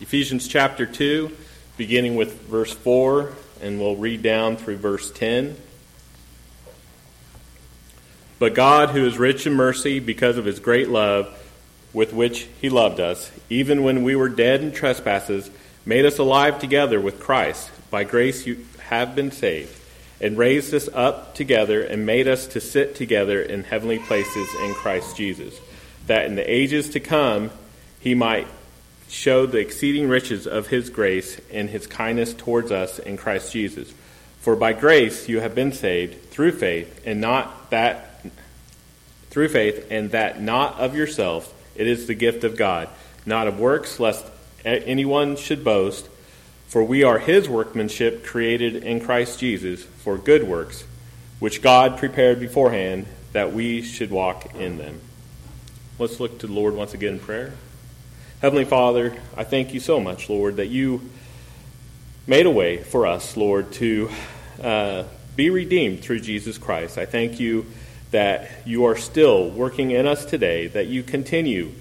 Ephesians 0.00 0.46
chapter 0.46 0.86
2, 0.86 1.36
beginning 1.76 2.14
with 2.14 2.42
verse 2.42 2.72
4, 2.72 3.32
and 3.60 3.80
we'll 3.80 3.96
read 3.96 4.22
down 4.22 4.56
through 4.56 4.76
verse 4.76 5.10
10. 5.10 5.56
But 8.38 8.54
God, 8.54 8.90
who 8.90 9.04
is 9.04 9.18
rich 9.18 9.44
in 9.44 9.54
mercy 9.54 9.98
because 9.98 10.36
of 10.36 10.44
his 10.44 10.60
great 10.60 10.88
love 10.88 11.36
with 11.92 12.12
which 12.12 12.46
he 12.60 12.70
loved 12.70 13.00
us, 13.00 13.32
even 13.50 13.82
when 13.82 14.04
we 14.04 14.14
were 14.14 14.28
dead 14.28 14.62
in 14.62 14.70
trespasses, 14.70 15.50
made 15.84 16.04
us 16.04 16.18
alive 16.18 16.60
together 16.60 17.00
with 17.00 17.18
Christ. 17.18 17.68
By 17.90 18.04
grace 18.04 18.46
you 18.46 18.66
have 18.90 19.16
been 19.16 19.32
saved, 19.32 19.76
and 20.20 20.38
raised 20.38 20.72
us 20.74 20.88
up 20.94 21.34
together 21.34 21.82
and 21.82 22.06
made 22.06 22.28
us 22.28 22.46
to 22.48 22.60
sit 22.60 22.94
together 22.94 23.42
in 23.42 23.64
heavenly 23.64 23.98
places 23.98 24.48
in 24.62 24.74
Christ 24.74 25.16
Jesus, 25.16 25.58
that 26.06 26.26
in 26.26 26.36
the 26.36 26.48
ages 26.48 26.88
to 26.90 27.00
come 27.00 27.50
he 27.98 28.14
might 28.14 28.46
show 29.08 29.46
the 29.46 29.58
exceeding 29.58 30.08
riches 30.08 30.46
of 30.46 30.68
his 30.68 30.90
grace 30.90 31.40
and 31.52 31.70
his 31.70 31.86
kindness 31.86 32.34
towards 32.34 32.70
us 32.70 32.98
in 32.98 33.16
Christ 33.16 33.52
Jesus. 33.52 33.92
For 34.40 34.54
by 34.54 34.72
grace 34.72 35.28
you 35.28 35.40
have 35.40 35.54
been 35.54 35.72
saved 35.72 36.30
through 36.30 36.52
faith, 36.52 37.02
and 37.04 37.20
not 37.20 37.70
that 37.70 38.24
through 39.30 39.48
faith, 39.48 39.86
and 39.90 40.10
that 40.12 40.40
not 40.40 40.78
of 40.78 40.94
yourselves. 40.94 41.52
It 41.74 41.86
is 41.86 42.06
the 42.06 42.14
gift 42.14 42.44
of 42.44 42.56
God, 42.56 42.88
not 43.26 43.46
of 43.46 43.58
works, 43.58 44.00
lest 44.00 44.24
anyone 44.64 45.36
should 45.36 45.64
boast. 45.64 46.08
For 46.68 46.84
we 46.84 47.02
are 47.02 47.18
his 47.18 47.48
workmanship, 47.48 48.24
created 48.24 48.76
in 48.76 49.00
Christ 49.00 49.38
Jesus 49.38 49.84
for 49.84 50.18
good 50.18 50.44
works, 50.44 50.84
which 51.38 51.62
God 51.62 51.98
prepared 51.98 52.40
beforehand 52.40 53.06
that 53.32 53.52
we 53.52 53.82
should 53.82 54.10
walk 54.10 54.54
in 54.54 54.78
them. 54.78 55.00
Let's 55.98 56.20
look 56.20 56.38
to 56.40 56.46
the 56.46 56.52
Lord 56.52 56.74
once 56.74 56.94
again 56.94 57.14
in 57.14 57.20
prayer. 57.20 57.52
Heavenly 58.40 58.66
Father, 58.66 59.16
I 59.36 59.42
thank 59.42 59.74
you 59.74 59.80
so 59.80 59.98
much, 59.98 60.30
Lord, 60.30 60.58
that 60.58 60.68
you 60.68 61.10
made 62.24 62.46
a 62.46 62.50
way 62.50 62.76
for 62.76 63.04
us, 63.04 63.36
Lord, 63.36 63.72
to 63.72 64.10
uh, 64.62 65.02
be 65.34 65.50
redeemed 65.50 66.02
through 66.02 66.20
Jesus 66.20 66.56
Christ. 66.56 66.98
I 66.98 67.04
thank 67.04 67.40
you 67.40 67.66
that 68.12 68.48
you 68.64 68.84
are 68.84 68.96
still 68.96 69.50
working 69.50 69.90
in 69.90 70.06
us 70.06 70.24
today, 70.24 70.68
that 70.68 70.86
you 70.86 71.02
continue 71.02 71.72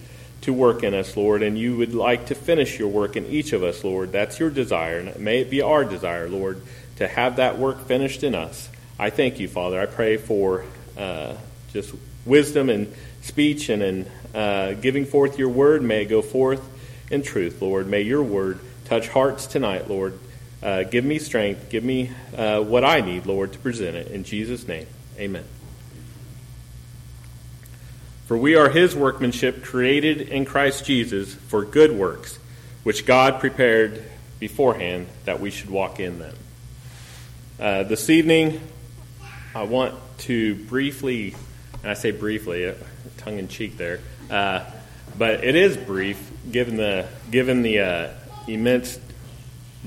to 0.42 0.52
work 0.52 0.82
in 0.82 0.96
us, 0.96 1.16
Lord, 1.16 1.44
and 1.44 1.60
you 1.60 1.78
would 1.78 1.94
like 1.94 2.26
to 2.28 2.36
finish 2.36 2.80
your 2.80 2.88
work 2.88 3.16
in 3.16 3.28
each 3.28 3.54
of 3.54 3.62
us, 3.62 3.84
Lord. 3.84 4.12
That's 4.12 4.40
your 4.40 4.50
desire, 4.50 4.98
and 4.98 5.20
may 5.20 5.42
it 5.42 5.52
be 5.52 5.62
our 5.62 5.86
desire, 5.86 6.28
Lord, 6.28 6.60
to 6.96 7.08
have 7.08 7.36
that 7.36 7.60
work 7.60 7.86
finished 7.86 8.24
in 8.24 8.34
us. 8.34 8.68
I 8.98 9.12
thank 9.12 9.40
you, 9.40 9.48
Father. 9.48 9.80
I 9.80 9.86
pray 9.86 10.18
for 10.18 10.66
uh, 10.98 11.36
just 11.72 11.94
wisdom 12.28 12.70
and 12.70 12.94
speech 13.22 13.70
and 13.70 13.82
in 13.82 14.12
uh, 14.36 14.74
giving 14.74 15.06
forth 15.06 15.40
your 15.40 15.50
word. 15.50 15.82
May 15.82 16.04
it 16.04 16.06
go 16.06 16.22
forth 16.22 16.62
in 17.10 17.24
truth, 17.24 17.62
Lord. 17.62 17.88
May 17.88 18.02
your 18.02 18.24
word 18.24 18.60
touch 18.86 19.08
hearts 19.08 19.48
tonight, 19.48 19.90
Lord. 19.90 20.18
Uh, 20.62 20.84
give 20.84 21.06
me 21.06 21.20
strength. 21.20 21.70
Give 21.70 21.84
me 21.84 22.12
uh, 22.36 22.62
what 22.62 22.84
I 22.84 23.02
need, 23.02 23.26
Lord, 23.26 23.54
to 23.54 23.60
present 23.60 23.96
it. 23.96 24.08
In 24.08 24.24
Jesus' 24.24 24.68
name, 24.68 24.88
amen. 25.18 25.46
For 28.28 28.38
we 28.38 28.56
are 28.56 28.70
his 28.70 28.96
workmanship, 28.96 29.64
created 29.64 30.20
in 30.20 30.44
Christ 30.44 30.86
Jesus 30.86 31.34
for 31.34 31.64
good 31.64 31.92
works, 31.94 32.38
which 32.84 33.06
God 33.06 33.40
prepared 33.40 34.04
beforehand 34.40 35.08
that 35.26 35.40
we 35.40 35.50
should 35.50 35.70
walk 35.70 36.00
in 36.00 36.20
them. 36.20 36.36
Uh, 37.60 37.84
this 37.84 38.10
evening, 38.10 38.60
I 39.56 39.64
want 39.64 39.96
to 40.20 40.56
briefly, 40.56 41.36
and 41.88 41.92
I 41.92 41.98
say 42.02 42.12
briefly, 42.12 42.68
uh, 42.68 42.74
tongue 43.16 43.40
in 43.40 43.48
cheek 43.48 43.78
there, 43.78 44.02
uh, 44.30 44.66
but 45.18 45.46
it 45.46 45.56
is 45.56 45.78
brief 45.78 46.32
given 46.52 46.76
the 46.76 47.08
given 47.32 47.62
the 47.62 47.80
uh, 47.80 48.10
immense 48.46 49.00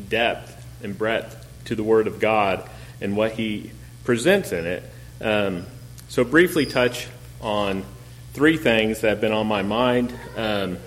depth 0.09 0.65
and 0.83 0.97
breadth 0.97 1.47
to 1.67 1.75
the 1.75 1.83
Word 1.83 2.07
of 2.07 2.19
God 2.19 2.67
and 3.03 3.19
what 3.19 3.33
He 3.33 3.73
presents 4.05 4.51
in 4.51 4.65
it. 4.65 4.83
Um, 5.21 5.67
so, 6.09 6.25
briefly 6.25 6.65
touch 6.65 7.07
on 7.43 7.85
three 8.33 8.57
things 8.57 9.03
that 9.03 9.11
have 9.11 9.21
been 9.21 9.33
on 9.33 9.47
my 9.47 9.61
mind 9.61 10.11
um, 10.39 10.79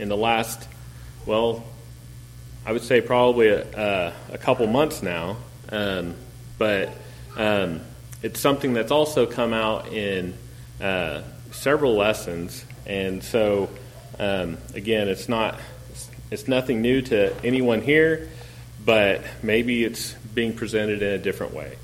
in 0.00 0.08
the 0.08 0.16
last, 0.16 0.66
well, 1.26 1.62
I 2.64 2.72
would 2.72 2.82
say 2.82 3.00
probably 3.00 3.50
a, 3.50 4.12
a 4.32 4.38
couple 4.38 4.66
months 4.66 5.00
now, 5.00 5.36
um, 5.68 6.16
but 6.58 6.92
um, 7.36 7.82
it's 8.20 8.40
something 8.40 8.72
that's 8.72 8.90
also 8.90 9.26
come 9.26 9.52
out 9.52 9.92
in 9.92 10.36
uh, 10.80 11.22
several 11.50 11.94
lessons 11.94 12.64
and 12.86 13.22
so, 13.22 13.68
um, 14.18 14.58
again, 14.74 15.08
it's 15.08 15.28
not 15.28 15.58
it's 16.30 16.48
nothing 16.48 16.82
new 16.82 17.02
to 17.02 17.34
anyone 17.44 17.82
here, 17.82 18.28
but 18.84 19.22
maybe 19.42 19.84
it's 19.84 20.12
being 20.12 20.54
presented 20.54 21.02
in 21.02 21.12
a 21.12 21.18
different 21.18 21.54
way. 21.54 21.76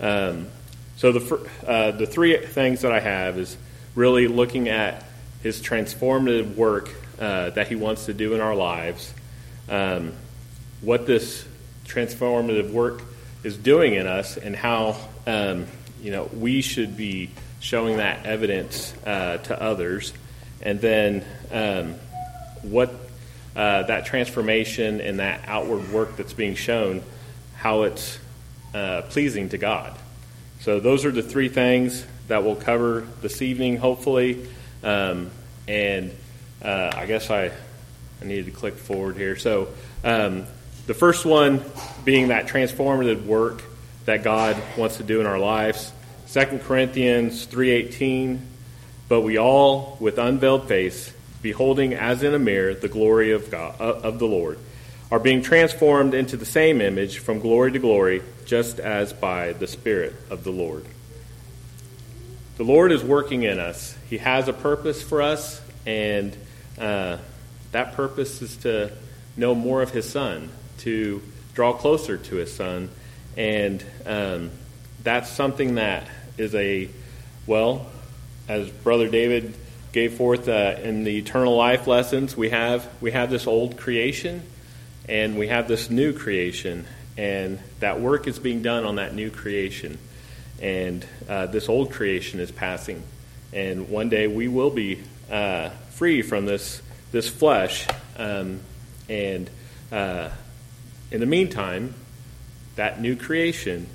Um, 0.00 0.48
so 0.96 1.12
the 1.12 1.48
uh, 1.66 1.90
the 1.92 2.06
three 2.06 2.36
things 2.36 2.82
that 2.82 2.92
I 2.92 3.00
have 3.00 3.38
is 3.38 3.56
really 3.94 4.28
looking 4.28 4.68
at 4.68 5.04
his 5.42 5.62
transformative 5.62 6.54
work 6.56 6.90
uh, 7.18 7.50
that 7.50 7.68
he 7.68 7.74
wants 7.74 8.06
to 8.06 8.14
do 8.14 8.34
in 8.34 8.40
our 8.40 8.54
lives, 8.54 9.12
um, 9.70 10.12
what 10.82 11.06
this 11.06 11.46
transformative 11.86 12.70
work 12.70 13.02
is 13.42 13.56
doing 13.56 13.94
in 13.94 14.06
us, 14.06 14.36
and 14.36 14.54
how 14.54 14.96
um, 15.26 15.66
you 16.02 16.10
know 16.10 16.28
we 16.34 16.60
should 16.60 16.98
be 16.98 17.30
showing 17.60 17.98
that 17.98 18.26
evidence 18.26 18.92
uh, 19.06 19.36
to 19.38 19.62
others 19.62 20.12
and 20.62 20.80
then 20.80 21.24
um, 21.52 21.94
what 22.62 22.92
uh, 23.56 23.82
that 23.84 24.06
transformation 24.06 25.00
and 25.00 25.18
that 25.18 25.42
outward 25.46 25.90
work 25.90 26.16
that's 26.16 26.32
being 26.32 26.54
shown, 26.54 27.02
how 27.56 27.82
it's 27.82 28.18
uh, 28.74 29.02
pleasing 29.02 29.48
to 29.48 29.58
God. 29.58 29.96
So, 30.60 30.78
those 30.78 31.04
are 31.04 31.10
the 31.10 31.22
three 31.22 31.48
things 31.48 32.04
that 32.28 32.44
we'll 32.44 32.56
cover 32.56 33.06
this 33.22 33.42
evening, 33.42 33.76
hopefully. 33.76 34.46
Um, 34.84 35.30
and 35.66 36.12
uh, 36.62 36.92
I 36.94 37.06
guess 37.06 37.30
I, 37.30 37.50
I 38.20 38.24
needed 38.24 38.46
to 38.46 38.50
click 38.50 38.74
forward 38.74 39.16
here. 39.16 39.36
So, 39.36 39.68
um, 40.04 40.46
the 40.86 40.94
first 40.94 41.24
one 41.24 41.64
being 42.04 42.28
that 42.28 42.46
transformative 42.46 43.24
work 43.24 43.62
that 44.04 44.22
God 44.22 44.56
wants 44.76 44.98
to 44.98 45.02
do 45.02 45.20
in 45.20 45.26
our 45.26 45.38
lives. 45.38 45.92
2 46.32 46.60
Corinthians 46.60 47.46
3:18 47.46 48.38
but 49.10 49.22
we 49.22 49.36
all, 49.36 49.96
with 49.98 50.18
unveiled 50.18 50.68
face, 50.68 51.12
beholding 51.42 51.94
as 51.94 52.22
in 52.22 52.32
a 52.32 52.38
mirror 52.38 52.74
the 52.74 52.86
glory 52.86 53.32
of 53.32 53.50
God 53.50 53.74
uh, 53.80 53.94
of 54.04 54.20
the 54.20 54.26
Lord, 54.26 54.56
are 55.10 55.18
being 55.18 55.42
transformed 55.42 56.14
into 56.14 56.36
the 56.36 56.46
same 56.46 56.80
image 56.80 57.18
from 57.18 57.40
glory 57.40 57.72
to 57.72 57.80
glory, 57.80 58.22
just 58.46 58.78
as 58.78 59.12
by 59.12 59.52
the 59.54 59.66
Spirit 59.66 60.14
of 60.30 60.44
the 60.44 60.52
Lord. 60.52 60.84
The 62.56 62.62
Lord 62.62 62.92
is 62.92 63.02
working 63.02 63.42
in 63.42 63.58
us. 63.58 63.96
He 64.08 64.18
has 64.18 64.46
a 64.46 64.52
purpose 64.52 65.02
for 65.02 65.22
us, 65.22 65.60
and 65.84 66.36
uh, 66.78 67.16
that 67.72 67.94
purpose 67.94 68.40
is 68.42 68.56
to 68.58 68.92
know 69.36 69.56
more 69.56 69.82
of 69.82 69.90
His 69.90 70.08
Son, 70.08 70.50
to 70.78 71.20
draw 71.54 71.72
closer 71.72 72.16
to 72.16 72.36
His 72.36 72.54
Son, 72.54 72.90
and 73.36 73.84
um, 74.06 74.52
that's 75.02 75.30
something 75.30 75.74
that 75.74 76.06
is 76.40 76.54
a 76.54 76.88
well 77.46 77.86
as 78.48 78.68
Brother 78.68 79.08
David 79.08 79.54
gave 79.92 80.14
forth 80.14 80.48
uh, 80.48 80.76
in 80.82 81.04
the 81.04 81.18
eternal 81.18 81.56
life 81.56 81.86
lessons, 81.86 82.36
we 82.36 82.50
have 82.50 82.88
we 83.00 83.10
have 83.12 83.30
this 83.30 83.46
old 83.46 83.76
creation, 83.76 84.42
and 85.08 85.38
we 85.38 85.48
have 85.48 85.68
this 85.68 85.90
new 85.90 86.12
creation, 86.12 86.86
and 87.16 87.58
that 87.80 88.00
work 88.00 88.26
is 88.26 88.38
being 88.38 88.62
done 88.62 88.84
on 88.84 88.96
that 88.96 89.14
new 89.14 89.30
creation, 89.30 89.98
and 90.60 91.04
uh, 91.28 91.46
this 91.46 91.68
old 91.68 91.92
creation 91.92 92.40
is 92.40 92.50
passing, 92.50 93.02
and 93.52 93.88
one 93.88 94.08
day 94.08 94.26
we 94.26 94.48
will 94.48 94.70
be 94.70 95.00
uh, 95.30 95.70
free 95.90 96.22
from 96.22 96.46
this 96.46 96.80
this 97.12 97.28
flesh, 97.28 97.86
um, 98.16 98.60
and 99.08 99.50
uh, 99.92 100.30
in 101.10 101.20
the 101.20 101.26
meantime, 101.26 101.94
that 102.76 103.00
new 103.00 103.16
creation 103.16 103.86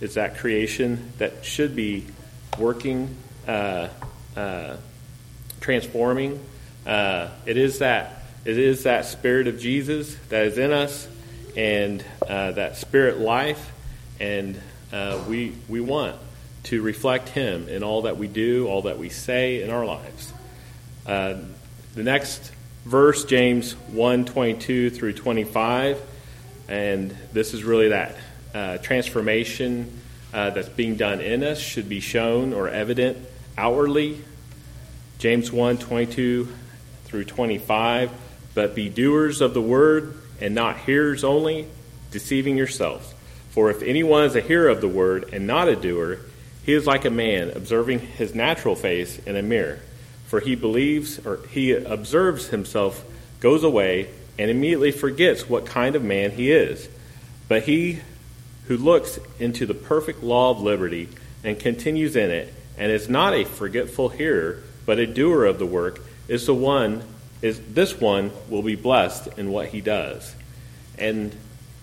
is 0.00 0.14
that 0.14 0.38
creation 0.38 1.12
that 1.18 1.44
should 1.44 1.76
be 1.76 2.06
working 2.58 3.14
uh, 3.46 3.88
uh, 4.36 4.76
transforming. 5.60 6.40
Uh, 6.86 7.28
it 7.46 7.56
is 7.56 7.80
that 7.80 8.22
it 8.44 8.58
is 8.58 8.84
that 8.84 9.04
spirit 9.04 9.46
of 9.48 9.60
Jesus 9.60 10.16
that 10.30 10.46
is 10.46 10.56
in 10.56 10.72
us, 10.72 11.06
and 11.56 12.02
uh, 12.26 12.52
that 12.52 12.76
spirit 12.76 13.18
life, 13.18 13.72
and 14.18 14.58
uh, 14.92 15.22
we 15.28 15.52
we 15.68 15.80
want 15.80 16.16
to 16.64 16.80
reflect 16.82 17.28
Him 17.28 17.68
in 17.68 17.82
all 17.82 18.02
that 18.02 18.16
we 18.16 18.28
do, 18.28 18.66
all 18.66 18.82
that 18.82 18.98
we 18.98 19.10
say 19.10 19.62
in 19.62 19.70
our 19.70 19.84
lives. 19.84 20.32
Uh, 21.06 21.34
the 21.94 22.02
next 22.02 22.52
verse, 22.84 23.24
James 23.24 23.72
1 23.72 24.24
22 24.24 24.90
through 24.90 25.12
25, 25.12 26.00
and 26.68 27.14
this 27.32 27.52
is 27.52 27.62
really 27.62 27.88
that 27.88 28.16
transformation 28.78 30.00
uh, 30.32 30.50
that's 30.50 30.68
being 30.68 30.96
done 30.96 31.20
in 31.20 31.42
us 31.42 31.58
should 31.58 31.88
be 31.88 32.00
shown 32.00 32.52
or 32.52 32.68
evident 32.68 33.18
outwardly. 33.56 34.22
James 35.18 35.52
1 35.52 35.78
22 35.78 36.48
through 37.04 37.24
25. 37.24 38.10
but 38.54 38.74
be 38.74 38.88
doers 38.88 39.40
of 39.40 39.54
the 39.54 39.60
word 39.60 40.16
and 40.40 40.54
not 40.54 40.78
hearers 40.78 41.24
only, 41.24 41.66
deceiving 42.10 42.56
yourselves. 42.56 43.14
For 43.50 43.70
if 43.70 43.82
anyone 43.82 44.24
is 44.24 44.36
a 44.36 44.40
hearer 44.40 44.68
of 44.68 44.80
the 44.80 44.88
word 44.88 45.30
and 45.32 45.46
not 45.46 45.68
a 45.68 45.76
doer, 45.76 46.18
he 46.64 46.72
is 46.72 46.86
like 46.86 47.04
a 47.04 47.10
man 47.10 47.50
observing 47.50 47.98
his 47.98 48.34
natural 48.34 48.76
face 48.76 49.18
in 49.20 49.36
a 49.36 49.42
mirror. 49.42 49.80
For 50.26 50.40
he 50.40 50.54
believes, 50.54 51.24
or 51.26 51.40
he 51.50 51.72
observes 51.72 52.48
himself, 52.48 53.04
goes 53.40 53.64
away, 53.64 54.08
and 54.38 54.50
immediately 54.50 54.92
forgets 54.92 55.48
what 55.48 55.66
kind 55.66 55.96
of 55.96 56.04
man 56.04 56.30
he 56.30 56.52
is. 56.52 56.88
But 57.48 57.64
he 57.64 58.00
who 58.70 58.76
looks 58.76 59.18
into 59.40 59.66
the 59.66 59.74
perfect 59.74 60.22
law 60.22 60.52
of 60.52 60.60
liberty 60.60 61.08
and 61.42 61.58
continues 61.58 62.14
in 62.14 62.30
it, 62.30 62.54
and 62.78 62.92
is 62.92 63.08
not 63.08 63.34
a 63.34 63.42
forgetful 63.42 64.10
hearer, 64.10 64.62
but 64.86 65.00
a 65.00 65.06
doer 65.08 65.44
of 65.44 65.58
the 65.58 65.66
work, 65.66 66.00
is 66.28 66.46
the 66.46 66.54
one 66.54 67.02
is 67.42 67.60
this 67.74 68.00
one 68.00 68.30
will 68.48 68.62
be 68.62 68.76
blessed 68.76 69.26
in 69.36 69.50
what 69.50 69.66
he 69.66 69.80
does. 69.80 70.36
And 70.96 71.34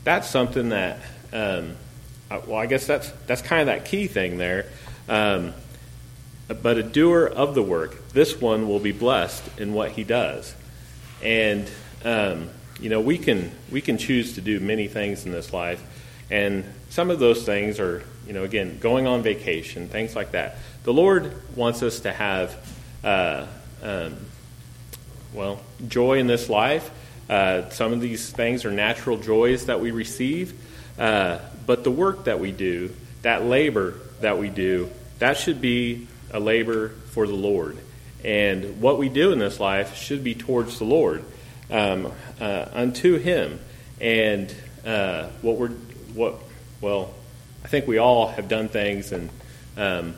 that's 0.06 0.30
something 0.30 0.70
that 0.70 1.02
um, 1.34 1.76
well, 2.30 2.56
I 2.56 2.68
guess 2.68 2.88
that's 2.88 3.12
that's 3.26 3.42
kind 3.42 3.60
of 3.60 3.68
that 3.68 3.84
key 3.84 4.08
thing 4.08 4.38
there. 4.38 4.68
Um, 5.10 5.54
but 6.48 6.78
a 6.78 6.84
doer 6.84 7.26
of 7.26 7.54
the 7.54 7.64
work, 7.64 8.14
this 8.14 8.40
one 8.40 8.70
will 8.70 8.80
be 8.80 8.94
blessed 8.94 9.60
in 9.60 9.74
what 9.74 9.92
he 9.92 10.06
does. 10.06 10.56
And 11.22 11.70
um, 12.06 12.50
you 12.80 12.90
know, 12.90 13.02
we 13.02 13.18
can 13.18 13.52
we 13.74 13.82
can 13.82 13.98
choose 13.98 14.36
to 14.36 14.42
do 14.42 14.62
many 14.62 14.88
things 14.88 15.26
in 15.26 15.34
this 15.34 15.52
life, 15.52 15.84
and 16.32 16.64
some 16.90 17.12
of 17.12 17.20
those 17.20 17.44
things 17.44 17.80
are, 17.80 18.04
you 18.26 18.34
know, 18.34 18.44
again, 18.44 18.80
going 18.80 19.08
on 19.08 19.22
vacation, 19.22 19.88
things 19.88 20.16
like 20.16 20.32
that. 20.32 20.58
The 20.84 20.94
Lord 20.94 21.34
wants 21.56 21.84
us 21.84 22.02
to 22.02 22.12
have, 22.12 22.56
uh, 23.04 23.46
um, 23.84 24.16
well, 25.34 25.62
joy 25.88 26.20
in 26.20 26.28
this 26.28 26.50
life. 26.50 26.90
Uh, 27.30 27.70
some 27.70 27.92
of 27.94 28.00
these 28.00 28.30
things 28.30 28.64
are 28.64 28.72
natural 28.72 29.18
joys 29.18 29.66
that 29.66 29.82
we 29.82 29.92
receive, 29.92 30.54
uh, 30.98 31.40
but 31.66 31.84
the 31.84 31.92
work 31.92 32.24
that 32.26 32.40
we 32.40 32.52
do, 32.52 32.94
that 33.22 33.44
labor 33.44 33.96
that 34.22 34.38
we 34.38 34.50
do, 34.50 34.90
that 35.20 35.38
should 35.38 35.60
be 35.60 36.08
a 36.32 36.40
labor 36.40 36.90
for 36.90 37.28
the 37.28 37.34
Lord. 37.34 37.78
And 38.24 38.82
what 38.82 38.98
we 38.98 39.10
do 39.10 39.32
in 39.32 39.40
this 39.40 39.60
life 39.60 39.96
should 39.96 40.24
be 40.24 40.36
towards 40.36 40.80
the 40.80 40.86
Lord, 40.86 41.24
um, 41.70 42.12
uh, 42.40 42.66
unto 42.74 43.18
Him. 43.18 43.60
And 44.00 44.54
uh, 44.86 45.28
what 45.42 45.58
we're 45.58 45.70
what 46.14 46.36
well, 46.82 47.14
I 47.64 47.68
think 47.68 47.88
we 47.88 47.98
all 47.98 48.28
have 48.28 48.48
done 48.48 48.70
things 48.70 49.12
and 49.12 49.30
um, 49.76 50.16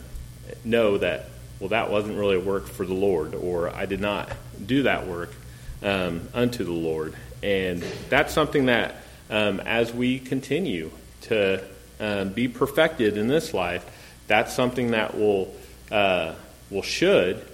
know 0.63 0.97
that 0.97 1.25
well 1.59 1.69
that 1.69 1.89
wasn't 1.89 2.17
really 2.17 2.35
a 2.35 2.39
work 2.39 2.67
for 2.67 2.85
the 2.85 2.93
Lord, 2.93 3.35
or 3.35 3.69
I 3.69 3.85
did 3.85 3.99
not 3.99 4.31
do 4.65 4.83
that 4.83 5.07
work 5.07 5.31
um, 5.83 6.27
unto 6.33 6.63
the 6.63 6.71
Lord. 6.71 7.15
And 7.41 7.83
that's 8.09 8.33
something 8.33 8.65
that 8.65 8.95
um, 9.29 9.59
as 9.61 9.93
we 9.93 10.19
continue 10.19 10.91
to 11.21 11.63
um, 11.99 12.29
be 12.29 12.47
perfected 12.47 13.17
in 13.17 13.27
this 13.27 13.53
life, 13.53 13.85
that's 14.27 14.53
something 14.53 14.91
that 14.91 15.17
will 15.17 15.53
uh, 15.91 16.33
will 16.69 16.81
should 16.81 17.45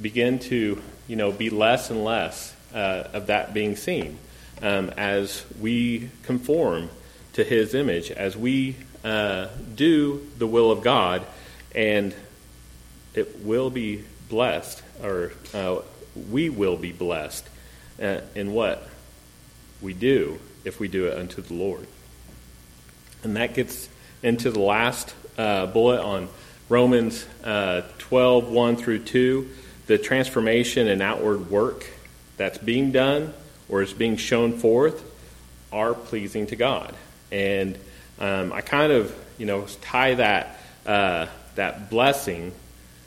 begin 0.00 0.38
to 0.38 0.80
you 1.06 1.16
know 1.16 1.32
be 1.32 1.50
less 1.50 1.90
and 1.90 2.04
less 2.04 2.54
uh, 2.74 3.04
of 3.12 3.26
that 3.26 3.52
being 3.52 3.76
seen 3.76 4.18
um, 4.62 4.90
as 4.96 5.44
we 5.60 6.10
conform 6.22 6.88
to 7.34 7.44
His 7.44 7.74
image, 7.74 8.10
as 8.10 8.36
we 8.36 8.76
uh, 9.04 9.48
do 9.74 10.26
the 10.38 10.46
will 10.46 10.70
of 10.70 10.82
God, 10.82 11.24
and 11.74 12.14
it 13.14 13.40
will 13.44 13.70
be 13.70 14.04
blessed, 14.28 14.82
or 15.02 15.32
uh, 15.54 15.80
we 16.30 16.48
will 16.48 16.76
be 16.76 16.92
blessed 16.92 17.48
uh, 18.00 18.20
in 18.34 18.52
what 18.52 18.88
we 19.80 19.92
do 19.94 20.38
if 20.64 20.80
we 20.80 20.88
do 20.88 21.06
it 21.06 21.18
unto 21.18 21.42
the 21.42 21.54
Lord. 21.54 21.86
And 23.22 23.36
that 23.36 23.54
gets 23.54 23.88
into 24.22 24.50
the 24.50 24.60
last 24.60 25.14
uh, 25.38 25.66
bullet 25.66 26.00
on 26.00 26.28
Romans 26.68 27.26
uh, 27.42 27.82
12, 27.98 28.48
1 28.48 28.76
through 28.76 29.00
2, 29.00 29.50
the 29.86 29.98
transformation 29.98 30.88
and 30.88 31.02
outward 31.02 31.50
work 31.50 31.84
that's 32.36 32.58
being 32.58 32.92
done 32.92 33.34
or 33.68 33.82
is 33.82 33.92
being 33.92 34.16
shown 34.16 34.56
forth 34.56 35.04
are 35.72 35.94
pleasing 35.94 36.46
to 36.48 36.56
God. 36.56 36.94
And 37.30 37.78
um, 38.18 38.52
I 38.52 38.60
kind 38.60 38.92
of, 38.92 39.14
you 39.38 39.46
know, 39.46 39.66
tie 39.80 40.14
that, 40.14 40.60
uh, 40.86 41.26
that 41.54 41.90
blessing 41.90 42.52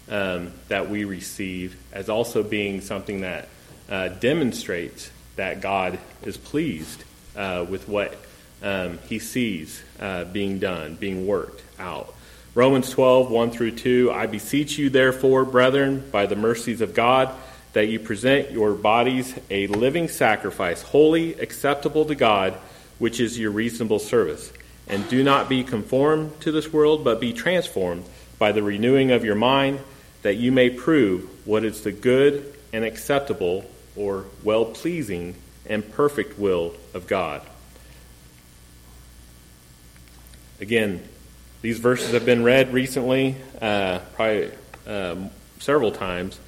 um, 0.09 0.51
that 0.67 0.89
we 0.89 1.05
receive 1.05 1.77
as 1.91 2.09
also 2.09 2.43
being 2.43 2.81
something 2.81 3.21
that 3.21 3.47
uh, 3.89 4.09
demonstrates 4.09 5.11
that 5.35 5.61
God 5.61 5.99
is 6.23 6.37
pleased 6.37 7.03
uh, 7.35 7.65
with 7.67 7.87
what 7.87 8.15
um, 8.61 8.99
he 9.09 9.19
sees 9.19 9.83
uh, 9.99 10.25
being 10.25 10.59
done, 10.59 10.95
being 10.95 11.27
worked 11.27 11.61
out. 11.79 12.13
Romans 12.55 12.89
12, 12.91 13.31
1 13.31 13.51
through 13.51 13.71
2. 13.71 14.11
I 14.11 14.27
beseech 14.27 14.77
you, 14.77 14.89
therefore, 14.89 15.43
brethren, 15.43 16.07
by 16.11 16.27
the 16.27 16.35
mercies 16.35 16.81
of 16.81 16.93
God, 16.93 17.33
that 17.73 17.87
you 17.87 17.99
present 17.99 18.51
your 18.51 18.73
bodies 18.73 19.33
a 19.49 19.65
living 19.67 20.07
sacrifice, 20.07 20.83
holy, 20.83 21.33
acceptable 21.33 22.05
to 22.05 22.13
God, 22.13 22.53
which 23.03 23.19
is 23.19 23.37
your 23.37 23.51
reasonable 23.51 23.99
service. 23.99 24.53
And 24.87 25.05
do 25.09 25.25
not 25.25 25.49
be 25.49 25.65
conformed 25.65 26.39
to 26.39 26.53
this 26.53 26.71
world, 26.71 27.03
but 27.03 27.19
be 27.19 27.33
transformed 27.33 28.05
by 28.39 28.53
the 28.53 28.63
renewing 28.63 29.11
of 29.11 29.25
your 29.25 29.35
mind, 29.35 29.81
that 30.21 30.35
you 30.35 30.53
may 30.53 30.69
prove 30.69 31.29
what 31.45 31.65
is 31.65 31.81
the 31.81 31.91
good 31.91 32.55
and 32.71 32.85
acceptable 32.85 33.69
or 33.97 34.23
well 34.41 34.63
pleasing 34.63 35.35
and 35.65 35.91
perfect 35.91 36.39
will 36.39 36.75
of 36.93 37.05
God. 37.05 37.41
Again, 40.61 41.03
these 41.61 41.79
verses 41.79 42.13
have 42.13 42.25
been 42.25 42.41
read 42.41 42.71
recently, 42.71 43.35
uh, 43.61 43.99
probably 44.15 44.49
um, 44.87 45.29
several 45.59 45.91
times, 45.91 46.39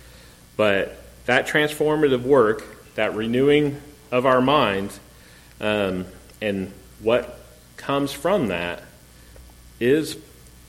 but 0.55 1.03
that 1.25 1.47
transformative 1.47 2.21
work, 2.21 2.63
that 2.95 3.13
renewing 3.13 3.81
of 4.09 4.25
our 4.25 4.39
minds, 4.39 5.01
um, 5.59 6.05
and 6.41 6.71
what 7.01 7.39
comes 7.77 8.11
from 8.11 8.47
that 8.47 8.83
is 9.79 10.17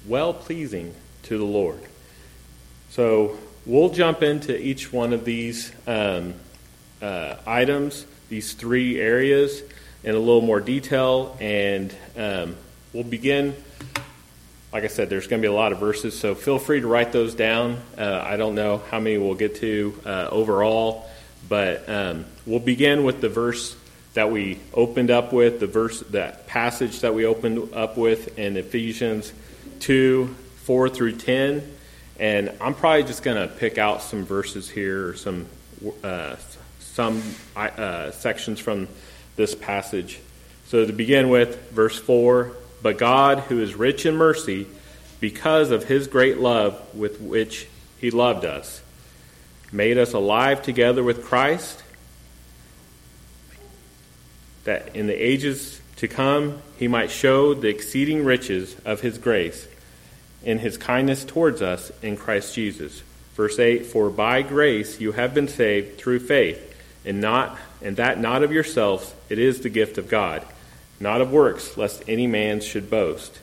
well 0.06 0.34
pleasing 0.34 0.94
to 1.24 1.38
the 1.38 1.44
Lord. 1.44 1.80
So 2.90 3.38
we'll 3.64 3.90
jump 3.90 4.22
into 4.22 4.58
each 4.58 4.92
one 4.92 5.12
of 5.12 5.24
these 5.24 5.72
um, 5.86 6.34
uh, 7.02 7.36
items, 7.46 8.06
these 8.28 8.52
three 8.52 9.00
areas, 9.00 9.62
in 10.02 10.14
a 10.14 10.18
little 10.18 10.40
more 10.40 10.60
detail, 10.60 11.36
and 11.40 11.94
um, 12.16 12.56
we'll 12.92 13.04
begin. 13.04 13.54
Like 14.72 14.84
I 14.84 14.88
said, 14.88 15.10
there's 15.10 15.26
going 15.26 15.42
to 15.42 15.48
be 15.48 15.52
a 15.52 15.56
lot 15.56 15.72
of 15.72 15.78
verses, 15.78 16.18
so 16.18 16.34
feel 16.34 16.58
free 16.58 16.80
to 16.80 16.86
write 16.86 17.12
those 17.12 17.34
down. 17.34 17.80
Uh, 17.98 18.22
I 18.24 18.36
don't 18.36 18.54
know 18.54 18.82
how 18.90 19.00
many 19.00 19.18
we'll 19.18 19.34
get 19.34 19.56
to 19.56 20.00
uh, 20.04 20.28
overall, 20.30 21.08
but 21.48 21.88
um, 21.88 22.24
we'll 22.44 22.60
begin 22.60 23.04
with 23.04 23.20
the 23.20 23.28
verse 23.28 23.76
that 24.16 24.30
we 24.30 24.58
opened 24.72 25.10
up 25.10 25.30
with, 25.30 25.60
the 25.60 25.66
verse, 25.66 26.00
that 26.10 26.46
passage 26.46 27.00
that 27.00 27.14
we 27.14 27.26
opened 27.26 27.74
up 27.74 27.98
with 27.98 28.38
in 28.38 28.56
Ephesians 28.56 29.30
2 29.80 30.34
4 30.64 30.88
through 30.88 31.12
10. 31.12 31.62
And 32.18 32.50
I'm 32.58 32.72
probably 32.72 33.04
just 33.04 33.22
going 33.22 33.36
to 33.36 33.54
pick 33.54 33.76
out 33.76 34.00
some 34.00 34.24
verses 34.24 34.70
here 34.70 35.08
or 35.08 35.16
some, 35.16 35.44
uh, 36.02 36.36
some 36.80 37.22
uh, 37.54 38.10
sections 38.10 38.58
from 38.58 38.88
this 39.36 39.54
passage. 39.54 40.18
So 40.68 40.86
to 40.86 40.92
begin 40.94 41.28
with, 41.28 41.70
verse 41.72 41.98
4 41.98 42.52
But 42.82 42.96
God, 42.96 43.40
who 43.40 43.60
is 43.60 43.74
rich 43.74 44.06
in 44.06 44.16
mercy, 44.16 44.66
because 45.20 45.70
of 45.70 45.84
his 45.84 46.08
great 46.08 46.38
love 46.38 46.82
with 46.94 47.20
which 47.20 47.68
he 47.98 48.10
loved 48.10 48.46
us, 48.46 48.80
made 49.70 49.98
us 49.98 50.14
alive 50.14 50.62
together 50.62 51.04
with 51.04 51.22
Christ 51.22 51.82
that 54.66 54.94
in 54.94 55.06
the 55.06 55.14
ages 55.14 55.80
to 55.96 56.06
come 56.06 56.60
he 56.78 56.86
might 56.86 57.10
show 57.10 57.54
the 57.54 57.68
exceeding 57.68 58.24
riches 58.24 58.76
of 58.84 59.00
his 59.00 59.18
grace 59.18 59.66
in 60.44 60.58
his 60.58 60.78
kindness 60.78 61.24
towards 61.24 61.60
us 61.60 61.90
in 62.02 62.16
Christ 62.16 62.54
Jesus. 62.54 63.02
Verse 63.34 63.58
8 63.58 63.86
For 63.86 64.10
by 64.10 64.42
grace 64.42 65.00
you 65.00 65.12
have 65.12 65.34
been 65.34 65.48
saved 65.48 65.98
through 65.98 66.20
faith, 66.20 66.74
and 67.04 67.20
not 67.20 67.58
and 67.82 67.96
that 67.96 68.20
not 68.20 68.42
of 68.42 68.52
yourselves, 68.52 69.12
it 69.28 69.38
is 69.38 69.60
the 69.60 69.68
gift 69.68 69.98
of 69.98 70.08
God, 70.08 70.42
not 71.00 71.20
of 71.20 71.32
works, 71.32 71.76
lest 71.76 72.02
any 72.08 72.26
man 72.26 72.60
should 72.60 72.88
boast. 72.88 73.38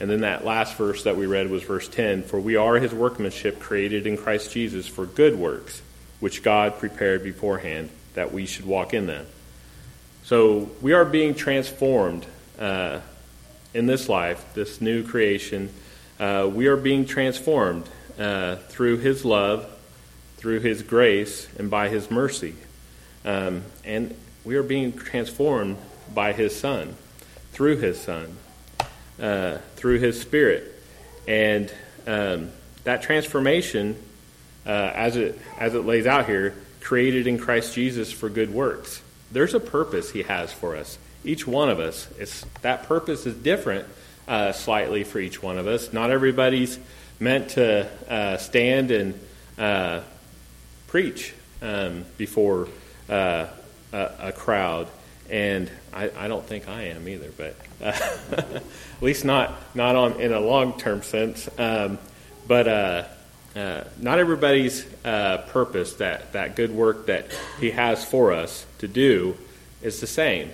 And 0.00 0.08
then 0.08 0.20
that 0.20 0.44
last 0.44 0.76
verse 0.76 1.02
that 1.02 1.16
we 1.16 1.26
read 1.26 1.50
was 1.50 1.64
verse 1.64 1.88
10 1.88 2.22
For 2.22 2.38
we 2.38 2.56
are 2.56 2.76
his 2.76 2.94
workmanship 2.94 3.58
created 3.58 4.06
in 4.06 4.16
Christ 4.16 4.52
Jesus 4.52 4.86
for 4.86 5.06
good 5.06 5.36
works, 5.36 5.82
which 6.20 6.42
God 6.42 6.78
prepared 6.78 7.22
beforehand 7.22 7.90
that 8.14 8.32
we 8.32 8.46
should 8.46 8.64
walk 8.64 8.94
in 8.94 9.06
them. 9.06 9.26
So 10.28 10.68
we 10.82 10.92
are 10.92 11.06
being 11.06 11.34
transformed 11.34 12.26
uh, 12.58 13.00
in 13.72 13.86
this 13.86 14.10
life, 14.10 14.44
this 14.52 14.78
new 14.78 15.02
creation. 15.02 15.70
Uh, 16.20 16.50
we 16.52 16.66
are 16.66 16.76
being 16.76 17.06
transformed 17.06 17.88
uh, 18.18 18.56
through 18.56 18.98
His 18.98 19.24
love, 19.24 19.66
through 20.36 20.60
His 20.60 20.82
grace, 20.82 21.48
and 21.58 21.70
by 21.70 21.88
His 21.88 22.10
mercy. 22.10 22.54
Um, 23.24 23.62
and 23.86 24.14
we 24.44 24.56
are 24.56 24.62
being 24.62 24.92
transformed 24.92 25.78
by 26.12 26.34
His 26.34 26.54
Son, 26.54 26.94
through 27.52 27.78
His 27.78 27.98
Son, 27.98 28.36
uh, 29.18 29.56
through 29.76 30.00
His 30.00 30.20
Spirit. 30.20 30.78
And 31.26 31.72
um, 32.06 32.50
that 32.84 33.00
transformation, 33.00 33.96
uh, 34.66 34.92
as, 34.94 35.16
it, 35.16 35.40
as 35.58 35.74
it 35.74 35.86
lays 35.86 36.06
out 36.06 36.26
here, 36.26 36.54
created 36.82 37.26
in 37.26 37.38
Christ 37.38 37.74
Jesus 37.74 38.12
for 38.12 38.28
good 38.28 38.52
works. 38.52 39.00
There's 39.30 39.54
a 39.54 39.60
purpose 39.60 40.10
He 40.10 40.22
has 40.22 40.52
for 40.52 40.76
us. 40.76 40.98
Each 41.24 41.46
one 41.46 41.68
of 41.68 41.80
us, 41.80 42.08
it's, 42.18 42.44
that 42.62 42.84
purpose 42.84 43.26
is 43.26 43.34
different 43.34 43.86
uh, 44.26 44.52
slightly 44.52 45.04
for 45.04 45.18
each 45.18 45.42
one 45.42 45.58
of 45.58 45.66
us. 45.66 45.92
Not 45.92 46.10
everybody's 46.10 46.78
meant 47.18 47.50
to 47.50 47.88
uh, 48.08 48.36
stand 48.36 48.90
and 48.90 49.18
uh, 49.58 50.02
preach 50.86 51.34
um, 51.62 52.04
before 52.16 52.68
uh, 53.08 53.46
a, 53.92 54.10
a, 54.20 54.32
crowd, 54.32 54.86
and 55.28 55.70
I, 55.92 56.10
I, 56.16 56.28
don't 56.28 56.44
think 56.44 56.68
I 56.68 56.84
am 56.84 57.08
either. 57.08 57.30
But 57.36 57.56
uh, 57.82 57.86
at 58.36 58.62
least 59.02 59.24
not 59.24 59.52
not 59.74 59.96
on 59.96 60.20
in 60.20 60.32
a 60.32 60.40
long 60.40 60.78
term 60.78 61.02
sense. 61.02 61.48
Um, 61.58 61.98
but 62.46 62.68
uh, 63.58 63.60
uh, 63.60 63.84
not 63.98 64.18
everybody's 64.18 64.84
purpose 65.02 65.94
that 65.94 66.32
that 66.32 66.54
good 66.56 66.70
work 66.70 67.06
that 67.06 67.26
He 67.60 67.72
has 67.72 68.04
for 68.04 68.32
us 68.32 68.64
to 68.78 68.88
do 68.88 69.36
is 69.82 70.00
the 70.00 70.06
same. 70.06 70.50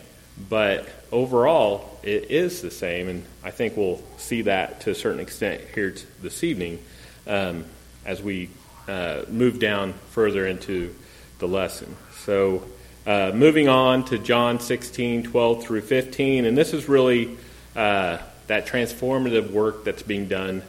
But 0.48 0.88
overall, 1.12 1.98
it 2.02 2.30
is 2.30 2.60
the 2.60 2.70
same, 2.70 3.08
and 3.08 3.24
I 3.42 3.50
think 3.50 3.76
we'll 3.76 4.02
see 4.16 4.42
that 4.42 4.80
to 4.80 4.90
a 4.90 4.94
certain 4.94 5.20
extent 5.20 5.62
here 5.74 5.94
this 6.22 6.42
evening 6.42 6.80
um, 7.26 7.64
as 8.04 8.22
we 8.22 8.50
uh, 8.88 9.22
move 9.28 9.58
down 9.58 9.92
further 10.10 10.46
into 10.46 10.94
the 11.38 11.46
lesson. 11.46 11.96
So, 12.24 12.64
uh, 13.06 13.32
moving 13.34 13.68
on 13.68 14.04
to 14.06 14.18
John 14.18 14.60
16, 14.60 15.24
12 15.24 15.62
through 15.62 15.82
15, 15.82 16.46
and 16.46 16.56
this 16.56 16.72
is 16.72 16.88
really 16.88 17.36
uh, 17.76 18.18
that 18.46 18.66
transformative 18.66 19.50
work 19.50 19.84
that's 19.84 20.02
being 20.02 20.26
done 20.26 20.62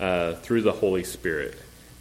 uh, 0.00 0.34
through 0.34 0.62
the 0.62 0.72
Holy 0.72 1.04
Spirit. 1.04 1.56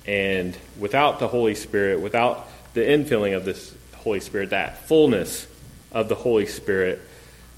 And 0.05 0.57
without 0.77 1.19
the 1.19 1.27
Holy 1.27 1.55
Spirit, 1.55 2.01
without 2.01 2.47
the 2.73 2.81
infilling 2.81 3.35
of 3.35 3.45
this 3.45 3.73
Holy 3.95 4.19
Spirit, 4.19 4.49
that 4.49 4.85
fullness 4.85 5.47
of 5.91 6.09
the 6.09 6.15
Holy 6.15 6.45
Spirit, 6.45 7.01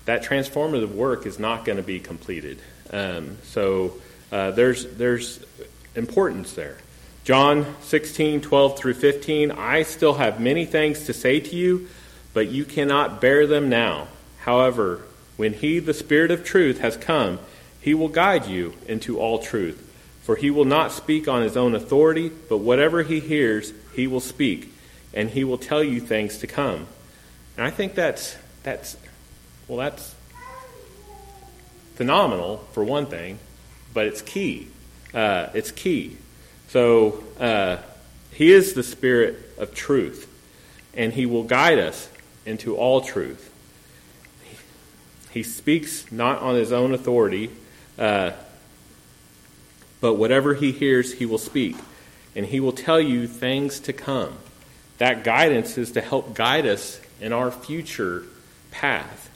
that 0.06 0.24
transformative 0.24 0.94
work 0.94 1.25
is 1.25 1.40
not 1.40 1.66
going 1.66 1.78
to 1.78 1.84
be 1.84 2.00
completed. 2.00 2.60
Um, 2.92 3.38
so 3.44 3.94
uh, 4.32 4.52
there's 4.52 4.86
there's 4.96 5.44
importance 5.96 6.54
there. 6.54 6.78
John 7.24 7.66
16, 7.82 8.42
12 8.42 8.78
through 8.78 8.94
15. 8.94 9.52
I 9.52 9.82
still 9.82 10.14
have 10.14 10.40
many 10.40 10.66
things 10.66 11.08
to 11.08 11.14
say 11.14 11.40
to 11.40 11.56
you, 11.56 11.88
but 12.34 12.50
you 12.50 12.66
cannot 12.66 13.20
bear 13.20 13.48
them 13.48 13.68
now. 13.68 14.08
However, 14.42 15.02
when 15.36 15.54
He, 15.54 15.80
the 15.80 15.94
Spirit 15.94 16.30
of 16.30 16.44
truth, 16.44 16.80
has 16.80 16.96
come, 16.96 17.40
He 17.82 17.96
will 17.96 18.10
guide 18.10 18.46
you 18.46 18.75
into 18.88 19.20
all 19.20 19.40
truth. 19.40 19.82
For 20.25 20.36
He 20.36 20.50
will 20.50 20.65
not 20.65 20.91
speak 20.91 21.27
on 21.27 21.44
His 21.44 21.55
own 21.55 21.75
authority, 21.75 22.32
but 22.50 22.58
whatever 22.58 23.03
He 23.03 23.20
hears, 23.20 23.74
He 23.94 24.08
will 24.08 24.20
speak, 24.20 24.74
and 25.13 25.29
He 25.29 25.44
will 25.44 25.60
tell 25.60 25.84
you 25.84 26.00
things 26.01 26.39
to 26.39 26.48
come. 26.48 26.88
And 27.55 27.65
I 27.65 27.70
think 27.70 27.94
that's, 27.94 28.36
that's 28.63 28.98
well, 29.67 29.77
that's 29.77 30.15
phenomenal 31.94 32.58
for 32.74 32.84
one 32.84 33.05
thing, 33.05 33.38
but 33.94 34.08
it's 34.08 34.24
key. 34.24 34.67
Uh, 35.13 35.50
it's 35.53 35.70
key. 35.70 36.17
So 36.70 37.24
uh, 37.39 37.77
He 38.32 38.51
is 38.51 38.74
the 38.74 38.84
Spirit 38.84 39.38
of 39.60 39.75
truth, 39.75 40.27
and 40.96 41.13
He 41.13 41.27
will 41.27 41.44
guide 41.44 41.77
us 41.77 42.10
into 42.48 42.75
all 42.75 43.01
truth. 43.01 43.51
He 45.29 45.44
speaks 45.44 46.12
not 46.12 46.41
on 46.41 46.55
His 46.55 46.72
own 46.72 46.96
authority, 46.96 47.51
uh, 48.00 48.32
but 50.02 50.16
whatever 50.16 50.54
He 50.54 50.72
hears, 50.72 51.14
He 51.14 51.25
will 51.25 51.38
speak, 51.38 51.75
and 52.36 52.46
He 52.46 52.60
will 52.60 52.72
tell 52.72 53.00
you 53.00 53.28
things 53.28 53.80
to 53.82 53.94
come. 53.94 54.38
That 54.98 55.24
guidance 55.24 55.78
is 55.78 55.92
to 55.94 56.02
help 56.02 56.34
guide 56.34 56.66
us 56.66 57.02
in 57.20 57.34
our 57.34 57.52
future 57.52 58.24
path. 58.72 59.30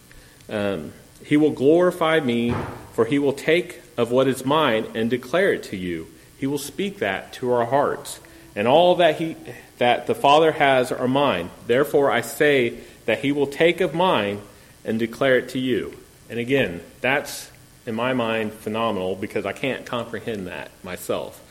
Um, 0.49 0.93
he 1.23 1.37
will 1.37 1.51
glorify 1.51 2.19
me, 2.19 2.55
for 2.93 3.05
he 3.05 3.19
will 3.19 3.33
take 3.33 3.81
of 3.97 4.11
what 4.11 4.27
is 4.27 4.45
mine 4.45 4.87
and 4.95 5.09
declare 5.09 5.53
it 5.53 5.63
to 5.63 5.77
you. 5.77 6.07
He 6.37 6.47
will 6.47 6.57
speak 6.57 6.99
that 6.99 7.33
to 7.33 7.51
our 7.51 7.65
hearts. 7.65 8.19
And 8.55 8.67
all 8.67 8.95
that 8.95 9.17
he 9.17 9.35
that 9.77 10.07
the 10.07 10.15
Father 10.15 10.51
has 10.51 10.91
are 10.91 11.07
mine. 11.07 11.49
Therefore 11.67 12.11
I 12.11 12.21
say 12.21 12.79
that 13.05 13.19
he 13.19 13.31
will 13.31 13.47
take 13.47 13.81
of 13.81 13.93
mine 13.93 14.41
and 14.83 14.99
declare 14.99 15.37
it 15.37 15.49
to 15.49 15.59
you. 15.59 15.93
And 16.29 16.39
again, 16.39 16.81
that's 17.01 17.48
in 17.85 17.95
my 17.95 18.13
mind 18.13 18.53
phenomenal 18.53 19.15
because 19.15 19.45
I 19.45 19.53
can't 19.53 19.85
comprehend 19.85 20.47
that 20.47 20.71
myself. 20.83 21.41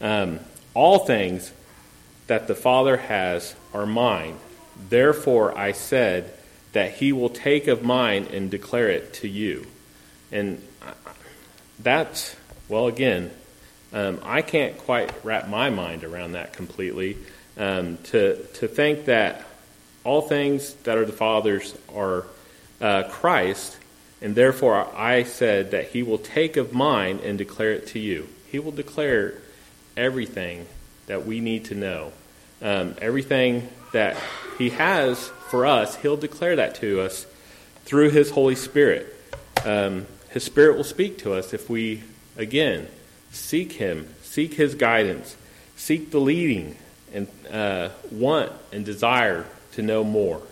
Um, 0.00 0.40
all 0.74 1.00
things 1.00 1.52
that 2.26 2.48
the 2.48 2.54
Father 2.54 2.96
has 2.96 3.54
are 3.72 3.86
mine. 3.86 4.36
Therefore 4.88 5.56
I 5.56 5.72
said 5.72 6.32
that 6.72 6.94
he 6.94 7.12
will 7.12 7.30
take 7.30 7.66
of 7.68 7.82
mine 7.82 8.26
and 8.32 8.50
declare 8.50 8.90
it 8.90 9.14
to 9.14 9.28
you. 9.28 9.66
And 10.30 10.60
that's, 11.78 12.36
well, 12.68 12.86
again, 12.86 13.30
um, 13.92 14.20
I 14.22 14.42
can't 14.42 14.76
quite 14.76 15.12
wrap 15.24 15.48
my 15.48 15.70
mind 15.70 16.04
around 16.04 16.32
that 16.32 16.52
completely. 16.52 17.16
Um, 17.56 17.96
to, 18.04 18.36
to 18.54 18.68
think 18.68 19.06
that 19.06 19.46
all 20.04 20.20
things 20.20 20.74
that 20.84 20.98
are 20.98 21.06
the 21.06 21.12
Father's 21.12 21.76
are 21.94 22.26
uh, 22.80 23.04
Christ, 23.04 23.78
and 24.20 24.34
therefore 24.34 24.88
I 24.94 25.22
said 25.24 25.70
that 25.72 25.88
he 25.88 26.02
will 26.02 26.18
take 26.18 26.56
of 26.56 26.72
mine 26.72 27.20
and 27.22 27.36
declare 27.36 27.72
it 27.72 27.86
to 27.88 27.98
you. 27.98 28.28
He 28.50 28.58
will 28.58 28.72
declare 28.72 29.34
everything 29.96 30.66
that 31.06 31.26
we 31.26 31.40
need 31.40 31.66
to 31.66 31.74
know, 31.74 32.12
um, 32.62 32.94
everything 33.00 33.68
that 33.92 34.16
he 34.58 34.70
has 34.70 35.30
for 35.48 35.66
us, 35.66 35.96
He'll 35.96 36.16
declare 36.16 36.56
that 36.56 36.74
to 36.76 37.00
us 37.00 37.26
through 37.84 38.10
His 38.10 38.30
Holy 38.30 38.54
Spirit. 38.54 39.14
Um, 39.64 40.06
his 40.30 40.44
Spirit 40.44 40.76
will 40.76 40.84
speak 40.84 41.18
to 41.18 41.32
us 41.32 41.54
if 41.54 41.70
we, 41.70 42.02
again, 42.36 42.88
seek 43.30 43.72
Him, 43.72 44.08
seek 44.22 44.54
His 44.54 44.74
guidance, 44.74 45.36
seek 45.76 46.10
the 46.10 46.20
leading, 46.20 46.76
and 47.12 47.28
uh, 47.50 47.90
want 48.10 48.52
and 48.72 48.84
desire 48.84 49.46
to 49.72 49.82
know 49.82 50.04
more. 50.04 50.42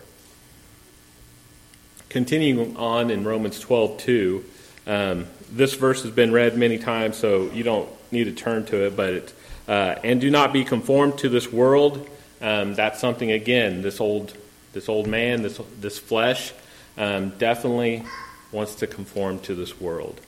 Continuing 2.09 2.77
on 2.77 3.09
in 3.11 3.23
Romans 3.23 3.59
12 3.59 3.97
2, 3.99 4.45
um, 4.87 5.27
this 5.51 5.73
verse 5.73 6.03
has 6.03 6.11
been 6.11 6.31
read 6.31 6.57
many 6.57 6.77
times, 6.77 7.17
so 7.17 7.49
you 7.51 7.63
don't 7.63 7.89
need 8.11 8.25
to 8.25 8.31
turn 8.31 8.65
to 8.65 8.85
it, 8.85 8.95
but 8.95 9.13
it, 9.13 9.33
uh, 9.67 9.95
and 10.03 10.21
do 10.21 10.29
not 10.29 10.53
be 10.53 10.63
conformed 10.63 11.17
to 11.19 11.29
this 11.29 11.51
world. 11.51 12.07
Um, 12.41 12.75
that's 12.75 12.99
something, 12.99 13.31
again, 13.31 13.81
this 13.81 13.99
old 13.99 14.35
this 14.75 14.89
old 14.89 15.07
man, 15.07 15.41
this, 15.41 15.59
this 15.79 15.97
flesh, 15.97 16.53
um, 16.97 17.29
definitely 17.39 18.03
wants 18.51 18.75
to 18.75 18.87
conform 18.87 19.39
to 19.39 19.55
this 19.55 19.79
world. 19.79 20.19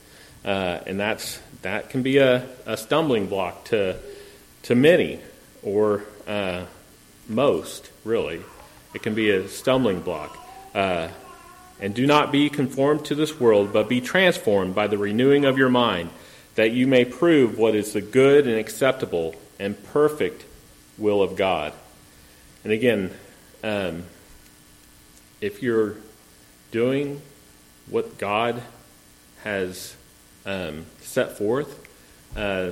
Uh, 0.44 0.80
and 0.88 0.98
that's, 0.98 1.40
that 1.64 1.90
can 1.90 2.02
be 2.02 2.18
a, 2.18 2.48
a 2.66 2.78
stumbling 2.78 3.28
block 3.28 3.66
to, 3.66 3.98
to 4.64 4.74
many, 4.74 5.20
or 5.64 6.06
uh, 6.28 6.64
most, 7.28 7.92
really. 8.06 8.42
It 8.94 9.04
can 9.04 9.14
be 9.14 9.32
a 9.32 9.50
stumbling 9.50 10.00
block. 10.00 10.38
And 11.80 11.94
do 11.94 12.08
not 12.08 12.32
be 12.32 12.50
conformed 12.50 13.06
to 13.06 13.16
this 13.16 13.40
world, 13.40 13.72
but 13.72 13.88
be 13.88 14.02
transformed 14.02 14.74
by 14.74 14.88
the 14.88 14.98
renewing 14.98 15.46
of 15.46 15.58
your 15.58 15.70
mind, 15.70 16.10
that 16.56 16.72
you 16.72 16.88
may 16.88 17.06
prove 17.06 17.58
what 17.58 17.76
is 17.76 17.94
the 17.94 18.02
good 18.02 18.48
and 18.48 18.58
acceptable 18.58 19.36
and 19.60 19.82
perfect 19.86 20.46
will 20.98 21.22
of 21.22 21.36
God. 21.36 21.74
And 22.64 22.74
again, 22.74 23.12
um, 23.64 24.04
if 25.40 25.62
you're 25.62 25.96
doing 26.72 27.22
what 27.90 28.18
God 28.18 28.62
has 29.44 29.96
um, 30.46 30.86
set 31.02 31.38
forth, 31.38 31.88
uh, 32.36 32.72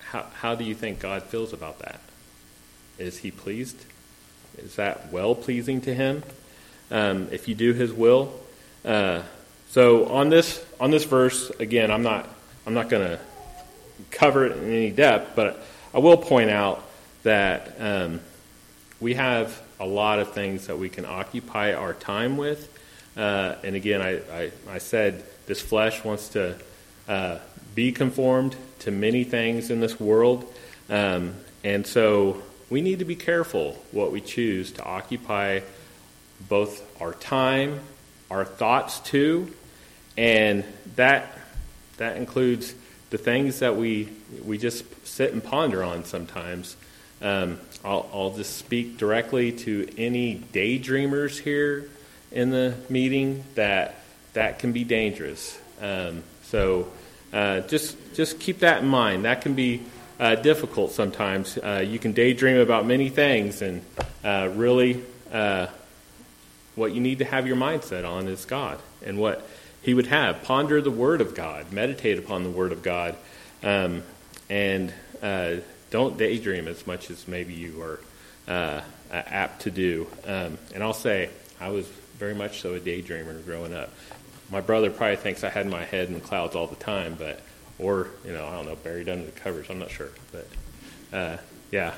how, 0.00 0.26
how 0.40 0.54
do 0.54 0.64
you 0.64 0.74
think 0.74 1.00
God 1.00 1.24
feels 1.24 1.52
about 1.52 1.80
that? 1.80 2.00
Is 2.98 3.18
he 3.18 3.30
pleased? 3.30 3.84
Is 4.56 4.76
that 4.76 5.12
well 5.12 5.34
pleasing 5.34 5.80
to 5.82 5.94
him? 5.94 6.22
Um, 6.90 7.28
if 7.30 7.48
you 7.48 7.54
do 7.54 7.72
his 7.72 7.92
will. 7.92 8.32
Uh, 8.84 9.22
so 9.70 10.06
on 10.06 10.30
this 10.30 10.64
on 10.80 10.90
this 10.90 11.04
verse 11.04 11.50
again, 11.58 11.90
I'm 11.90 12.02
not 12.02 12.28
I'm 12.66 12.74
not 12.74 12.88
going 12.88 13.06
to 13.06 13.20
cover 14.10 14.46
it 14.46 14.56
in 14.56 14.64
any 14.64 14.90
depth, 14.90 15.34
but 15.34 15.62
I 15.94 15.98
will 15.98 16.16
point 16.16 16.50
out 16.50 16.82
that 17.22 17.74
um, 17.78 18.20
we 19.00 19.14
have 19.14 19.60
a 19.80 19.86
lot 19.86 20.18
of 20.18 20.32
things 20.32 20.66
that 20.66 20.78
we 20.78 20.88
can 20.88 21.04
occupy 21.04 21.72
our 21.72 21.94
time 21.94 22.36
with. 22.36 22.72
Uh, 23.16 23.56
and 23.64 23.74
again, 23.74 24.00
I, 24.00 24.20
I, 24.32 24.52
I, 24.68 24.78
said 24.78 25.24
this 25.46 25.60
flesh 25.60 26.04
wants 26.04 26.28
to 26.30 26.56
uh, 27.08 27.38
be 27.74 27.90
conformed 27.90 28.54
to 28.80 28.90
many 28.90 29.24
things 29.24 29.70
in 29.70 29.80
this 29.80 29.98
world. 29.98 30.52
Um, 30.88 31.34
and 31.64 31.86
so 31.86 32.42
we 32.70 32.80
need 32.80 33.00
to 33.00 33.04
be 33.04 33.16
careful 33.16 33.72
what 33.90 34.12
we 34.12 34.20
choose 34.20 34.72
to 34.72 34.84
occupy 34.84 35.60
both 36.40 36.82
our 37.00 37.12
time, 37.14 37.80
our 38.30 38.44
thoughts 38.44 39.00
too, 39.00 39.52
and 40.16 40.64
that 40.96 41.36
that 41.96 42.16
includes 42.16 42.74
the 43.10 43.18
things 43.18 43.60
that 43.60 43.76
we 43.76 44.08
we 44.44 44.58
just 44.58 44.84
sit 45.06 45.32
and 45.32 45.42
ponder 45.42 45.82
on 45.82 46.04
sometimes. 46.04 46.76
Um, 47.20 47.58
I'll, 47.84 48.08
I'll 48.12 48.30
just 48.30 48.56
speak 48.56 48.98
directly 48.98 49.52
to 49.52 49.88
any 49.96 50.36
daydreamers 50.52 51.38
here 51.38 51.88
in 52.30 52.50
the 52.50 52.74
meeting 52.88 53.44
that 53.54 53.96
that 54.34 54.58
can 54.58 54.72
be 54.72 54.84
dangerous. 54.84 55.58
Um, 55.80 56.22
so 56.44 56.88
uh, 57.32 57.60
just 57.60 57.96
just 58.14 58.40
keep 58.40 58.60
that 58.60 58.82
in 58.82 58.88
mind. 58.88 59.24
That 59.24 59.42
can 59.42 59.54
be 59.54 59.82
uh, 60.20 60.34
difficult 60.36 60.92
sometimes. 60.92 61.58
Uh, 61.58 61.84
you 61.86 61.98
can 61.98 62.12
daydream 62.12 62.58
about 62.58 62.86
many 62.86 63.08
things, 63.08 63.62
and 63.62 63.82
uh, 64.24 64.50
really, 64.54 65.04
uh, 65.32 65.68
what 66.78 66.92
you 66.92 67.00
need 67.00 67.18
to 67.18 67.24
have 67.24 67.46
your 67.46 67.56
mindset 67.56 68.08
on 68.08 68.28
is 68.28 68.44
God 68.44 68.78
and 69.04 69.18
what 69.18 69.46
He 69.82 69.94
would 69.94 70.06
have. 70.06 70.42
Ponder 70.42 70.80
the 70.80 70.90
Word 70.90 71.20
of 71.20 71.34
God, 71.34 71.72
meditate 71.72 72.18
upon 72.18 72.44
the 72.44 72.50
Word 72.50 72.72
of 72.72 72.82
God, 72.82 73.16
um, 73.62 74.02
and 74.48 74.92
uh, 75.22 75.56
don't 75.90 76.16
daydream 76.16 76.68
as 76.68 76.86
much 76.86 77.10
as 77.10 77.26
maybe 77.26 77.54
you 77.54 77.82
are 77.82 78.00
uh, 78.46 78.80
apt 79.10 79.62
to 79.62 79.70
do. 79.70 80.06
Um, 80.26 80.58
and 80.74 80.82
I'll 80.82 80.94
say, 80.94 81.30
I 81.60 81.70
was 81.70 81.86
very 82.18 82.34
much 82.34 82.60
so 82.60 82.74
a 82.74 82.80
daydreamer 82.80 83.44
growing 83.44 83.74
up. 83.74 83.90
My 84.50 84.60
brother 84.60 84.90
probably 84.90 85.16
thinks 85.16 85.44
I 85.44 85.50
had 85.50 85.66
my 85.66 85.84
head 85.84 86.08
in 86.08 86.14
the 86.14 86.20
clouds 86.20 86.56
all 86.56 86.66
the 86.66 86.76
time, 86.76 87.16
but 87.18 87.40
or 87.78 88.08
you 88.24 88.32
know, 88.32 88.46
I 88.46 88.56
don't 88.56 88.66
know, 88.66 88.76
buried 88.76 89.08
under 89.08 89.26
the 89.26 89.32
covers. 89.32 89.68
I'm 89.70 89.78
not 89.78 89.90
sure, 89.90 90.08
but 90.32 90.46
uh, 91.12 91.36
yeah, 91.70 91.94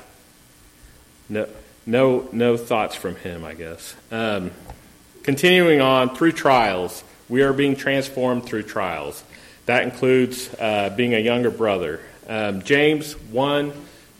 no, 1.29 1.47
no, 1.85 2.27
no 2.31 2.57
thoughts 2.57 2.95
from 2.95 3.15
him, 3.15 3.43
I 3.43 3.53
guess. 3.53 3.95
Um, 4.11 4.51
continuing 5.23 5.81
on 5.81 6.15
through 6.15 6.33
trials, 6.33 7.03
we 7.29 7.41
are 7.41 7.53
being 7.53 7.75
transformed 7.75 8.45
through 8.45 8.63
trials. 8.63 9.23
That 9.65 9.83
includes 9.83 10.53
uh, 10.59 10.93
being 10.95 11.13
a 11.13 11.19
younger 11.19 11.51
brother. 11.51 12.01
Um, 12.27 12.61
James 12.61 13.13
1 13.13 13.73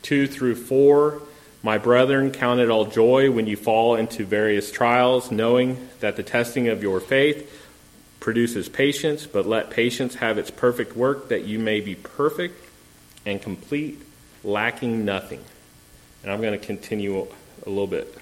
2 0.04 0.28
through 0.28 0.56
4. 0.56 1.22
My 1.64 1.78
brethren, 1.78 2.32
count 2.32 2.60
it 2.60 2.70
all 2.70 2.86
joy 2.86 3.30
when 3.30 3.46
you 3.46 3.56
fall 3.56 3.96
into 3.96 4.26
various 4.26 4.72
trials, 4.72 5.30
knowing 5.30 5.90
that 6.00 6.16
the 6.16 6.24
testing 6.24 6.70
of 6.70 6.82
your 6.82 7.00
faith 7.00 7.68
produces 8.20 8.68
patience, 8.68 9.28
but 9.28 9.46
let 9.46 9.70
patience 9.70 10.16
have 10.16 10.38
its 10.38 10.50
perfect 10.50 10.96
work, 10.96 11.30
that 11.30 11.44
you 11.44 11.60
may 11.60 11.80
be 11.82 11.94
perfect 11.94 12.64
and 13.26 13.42
complete, 13.42 14.02
lacking 14.44 15.06
nothing. 15.06 15.44
And 16.24 16.32
I'm 16.32 16.42
going 16.42 16.60
to 16.60 16.66
continue 16.66 17.28
a 17.66 17.70
little 17.70 17.88
bit 17.88 18.18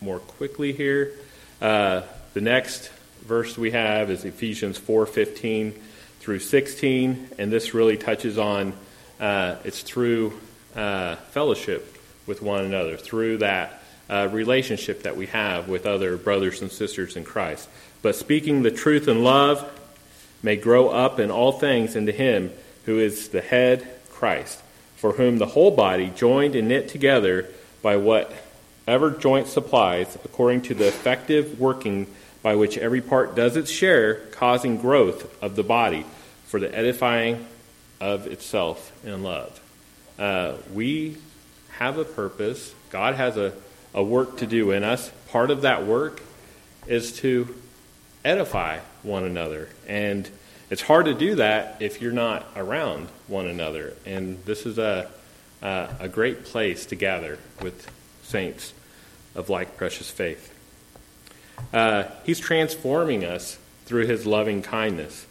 more 0.00 0.18
quickly 0.18 0.72
here. 0.72 1.12
Uh, 1.60 2.02
the 2.34 2.40
next 2.40 2.90
verse 3.24 3.56
we 3.56 3.70
have 3.70 4.10
is 4.10 4.24
Ephesians 4.24 4.78
4:15 4.78 5.74
through 6.20 6.40
16, 6.40 7.28
and 7.38 7.52
this 7.52 7.74
really 7.74 7.96
touches 7.96 8.38
on 8.38 8.72
uh, 9.20 9.56
it's 9.64 9.82
through 9.82 10.38
uh, 10.74 11.16
fellowship 11.30 11.96
with 12.26 12.42
one 12.42 12.64
another, 12.64 12.96
through 12.96 13.38
that 13.38 13.82
uh, 14.10 14.28
relationship 14.30 15.04
that 15.04 15.16
we 15.16 15.26
have 15.26 15.68
with 15.68 15.86
other 15.86 16.16
brothers 16.16 16.60
and 16.62 16.70
sisters 16.70 17.16
in 17.16 17.24
Christ. 17.24 17.68
But 18.02 18.16
speaking 18.16 18.62
the 18.62 18.70
truth 18.70 19.08
in 19.08 19.24
love 19.24 19.64
may 20.42 20.56
grow 20.56 20.88
up 20.88 21.18
in 21.18 21.30
all 21.30 21.52
things 21.52 21.96
into 21.96 22.12
Him 22.12 22.52
who 22.84 22.98
is 22.98 23.30
the 23.30 23.40
head, 23.40 23.86
Christ, 24.10 24.60
for 24.96 25.12
whom 25.12 25.38
the 25.38 25.46
whole 25.46 25.70
body, 25.70 26.12
joined 26.14 26.54
and 26.54 26.68
knit 26.68 26.88
together 26.88 27.48
by 27.86 27.96
whatever 27.96 29.12
joint 29.12 29.46
supplies, 29.46 30.18
according 30.24 30.60
to 30.60 30.74
the 30.74 30.88
effective 30.88 31.60
working 31.60 32.04
by 32.42 32.56
which 32.56 32.76
every 32.76 33.00
part 33.00 33.36
does 33.36 33.56
its 33.56 33.70
share, 33.70 34.16
causing 34.32 34.76
growth 34.76 35.40
of 35.40 35.54
the 35.54 35.62
body 35.62 36.04
for 36.46 36.58
the 36.58 36.76
edifying 36.76 37.46
of 38.00 38.26
itself 38.26 38.90
in 39.06 39.22
love. 39.22 39.60
Uh, 40.18 40.54
we 40.74 41.16
have 41.78 41.96
a 41.96 42.04
purpose. 42.04 42.74
God 42.90 43.14
has 43.14 43.36
a, 43.36 43.52
a 43.94 44.02
work 44.02 44.38
to 44.38 44.48
do 44.48 44.72
in 44.72 44.82
us. 44.82 45.12
Part 45.28 45.52
of 45.52 45.62
that 45.62 45.86
work 45.86 46.20
is 46.88 47.12
to 47.20 47.54
edify 48.24 48.80
one 49.04 49.22
another. 49.22 49.68
And 49.86 50.28
it's 50.70 50.82
hard 50.82 51.04
to 51.04 51.14
do 51.14 51.36
that 51.36 51.76
if 51.78 52.02
you're 52.02 52.10
not 52.10 52.48
around 52.56 53.10
one 53.28 53.46
another. 53.46 53.94
And 54.04 54.44
this 54.44 54.66
is 54.66 54.76
a, 54.76 55.08
a, 55.62 55.88
a 56.00 56.08
great 56.08 56.44
place 56.44 56.86
to 56.86 56.96
gather 56.96 57.38
with 57.62 57.90
saints 58.22 58.72
of 59.34 59.48
like 59.48 59.76
precious 59.76 60.10
faith. 60.10 60.52
Uh, 61.72 62.04
he's 62.24 62.38
transforming 62.38 63.24
us 63.24 63.58
through 63.84 64.06
his 64.06 64.26
loving 64.26 64.62
kindness. 64.62 65.26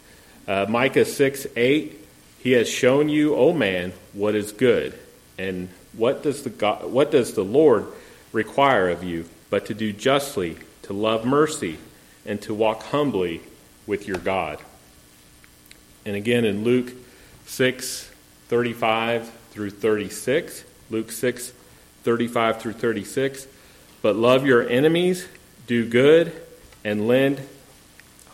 Uh, 0.46 0.66
Micah 0.68 1.04
6 1.04 1.46
8, 1.56 2.00
he 2.38 2.52
has 2.52 2.68
shown 2.68 3.08
you, 3.08 3.34
O 3.34 3.52
man, 3.52 3.92
what 4.12 4.34
is 4.34 4.52
good. 4.52 4.98
And 5.38 5.68
what 5.92 6.22
does, 6.22 6.42
the 6.42 6.50
God, 6.50 6.90
what 6.90 7.10
does 7.10 7.34
the 7.34 7.44
Lord 7.44 7.86
require 8.32 8.88
of 8.88 9.04
you 9.04 9.26
but 9.50 9.66
to 9.66 9.74
do 9.74 9.92
justly, 9.92 10.56
to 10.82 10.92
love 10.92 11.24
mercy, 11.24 11.78
and 12.24 12.40
to 12.42 12.54
walk 12.54 12.82
humbly 12.84 13.40
with 13.86 14.06
your 14.06 14.18
God? 14.18 14.58
And 16.04 16.14
again 16.14 16.44
in 16.44 16.62
Luke 16.62 16.92
6 17.46 18.10
35 18.48 19.32
through 19.56 19.70
36, 19.70 20.64
Luke 20.90 21.10
6 21.10 21.52
35 22.02 22.60
through 22.60 22.74
36, 22.74 23.48
but 24.00 24.14
love 24.14 24.46
your 24.46 24.68
enemies, 24.68 25.26
do 25.66 25.88
good, 25.88 26.30
and 26.84 27.08
lend, 27.08 27.40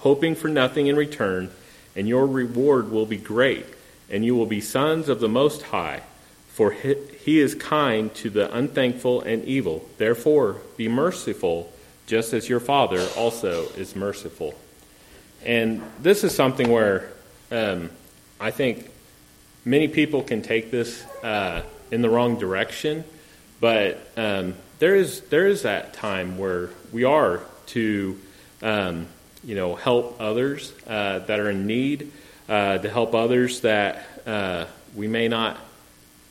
hoping 0.01 0.35
for 0.35 0.49
nothing 0.49 0.89
in 0.89 0.97
return 0.97 1.49
and 1.95 2.09
your 2.09 2.27
reward 2.27 2.91
will 2.91 3.07
be 3.07 3.17
great, 3.17 3.67
and 4.11 4.25
you 4.25 4.35
will 4.35 4.47
be 4.47 4.61
sons 4.61 5.09
of 5.09 5.21
the 5.21 5.29
Most 5.29 5.63
High. 5.63 6.03
For 6.49 6.73
he 6.73 7.41
is 7.41 7.55
kind 7.55 8.15
to 8.17 8.29
the 8.29 8.55
unthankful 8.55 9.23
and 9.23 9.45
evil. 9.45 9.89
Therefore, 9.97 10.59
be 10.77 10.87
merciful, 10.87 11.73
just 12.07 12.35
as 12.35 12.49
your 12.49 12.61
Father 12.61 13.07
also 13.17 13.69
is 13.71 13.97
merciful. 13.97 14.55
And 15.45 15.83
this 16.01 16.25
is 16.25 16.35
something 16.35 16.71
where 16.71 17.11
um, 17.51 17.89
I 18.39 18.51
think 18.51 18.91
many 19.65 19.89
people 19.89 20.23
can 20.23 20.43
take 20.43 20.71
this 20.71 21.05
uh, 21.23 21.63
in 21.91 22.03
the 22.03 22.11
wrong 22.11 22.39
direction, 22.39 23.05
but 23.61 24.01
um, 24.17 24.55
there 24.79 24.95
is 24.95 25.21
there 25.23 25.47
is 25.47 25.63
that 25.63 25.95
time 25.95 26.39
where 26.39 26.71
we 26.93 27.05
are 27.05 27.41
to 27.67 28.19
um, 28.63 29.07
you 29.45 29.55
know, 29.55 29.75
help 29.75 30.21
others 30.21 30.73
uh, 30.87 31.19
that 31.21 31.41
are 31.41 31.51
in 31.51 31.67
need, 31.67 32.11
uh, 32.49 32.79
to 32.79 32.91
help 32.91 33.15
others 33.15 33.61
that 33.61 34.07
uh, 34.27 34.67
we 34.95 35.09
may 35.09 35.29
not 35.29 35.59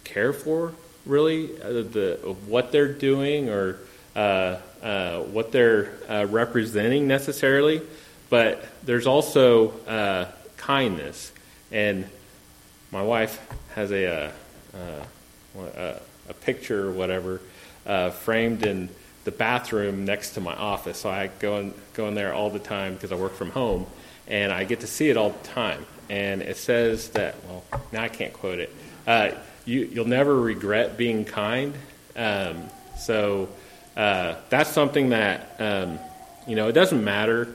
care 0.04 0.34
for 0.34 0.74
really 1.06 1.50
uh, 1.62 1.70
the 1.70 2.36
what 2.48 2.72
they're 2.72 2.94
doing 2.94 3.50
or 3.50 3.78
uh, 4.16 4.56
what 5.32 5.52
they're 5.52 5.92
representing 6.28 7.08
necessarily, 7.08 7.82
but 8.30 8.64
there's 8.84 9.08
also 9.08 9.74
kindness. 10.58 11.32
And 11.72 12.08
my 12.92 13.02
wife 13.02 13.40
has 13.76 13.92
a 13.92 14.32
a, 14.74 16.00
a 16.30 16.34
picture 16.42 16.88
or 16.88 16.92
whatever 16.92 17.42
framed 18.12 18.66
in 18.66 18.90
the 19.24 19.32
bathroom 19.32 20.06
next 20.06 20.32
to 20.32 20.42
my 20.42 20.56
office. 20.56 21.00
So 21.00 21.10
I 21.10 21.30
go 21.40 21.60
in, 21.60 21.74
go 21.94 22.08
in 22.08 22.16
there 22.16 22.34
all 22.34 22.50
the 22.50 22.60
time 22.60 22.96
because 22.96 23.12
I 23.12 23.16
work 23.16 23.34
from 23.34 23.52
home, 23.52 23.86
and 24.28 24.52
I 24.52 24.64
get 24.64 24.80
to 24.82 24.88
see 24.88 25.10
it 25.10 25.18
all 25.18 25.30
the 25.32 25.48
time. 25.48 25.86
And 26.10 26.42
it 26.42 26.58
says 26.58 27.10
that, 27.10 27.36
well, 27.46 27.64
now 27.92 28.04
I 28.04 28.10
can't 28.10 28.34
quote 28.34 28.60
it. 28.60 28.74
Uh, 29.06 29.32
you, 29.66 29.92
will 29.96 30.06
never 30.06 30.36
regret 30.36 30.98
being 30.98 31.24
kind. 31.24 31.74
Um, 32.16 32.70
so 32.98 33.50
uh, 33.96 34.36
that's 34.50 34.72
something 34.72 35.10
that, 35.10 35.56
um, 35.60 36.00
you 36.48 36.56
know, 36.56 36.68
it 36.68 36.74
doesn't 36.74 37.04
matter 37.04 37.54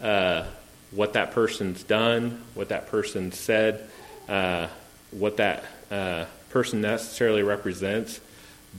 uh, 0.00 0.44
what 0.90 1.12
that 1.12 1.32
person's 1.32 1.82
done, 1.82 2.42
what 2.54 2.70
that 2.70 2.88
person 2.88 3.30
said, 3.32 3.88
uh, 4.28 4.68
what 5.10 5.36
that 5.36 5.64
uh, 5.90 6.24
person 6.50 6.80
necessarily 6.80 7.42
represents, 7.42 8.20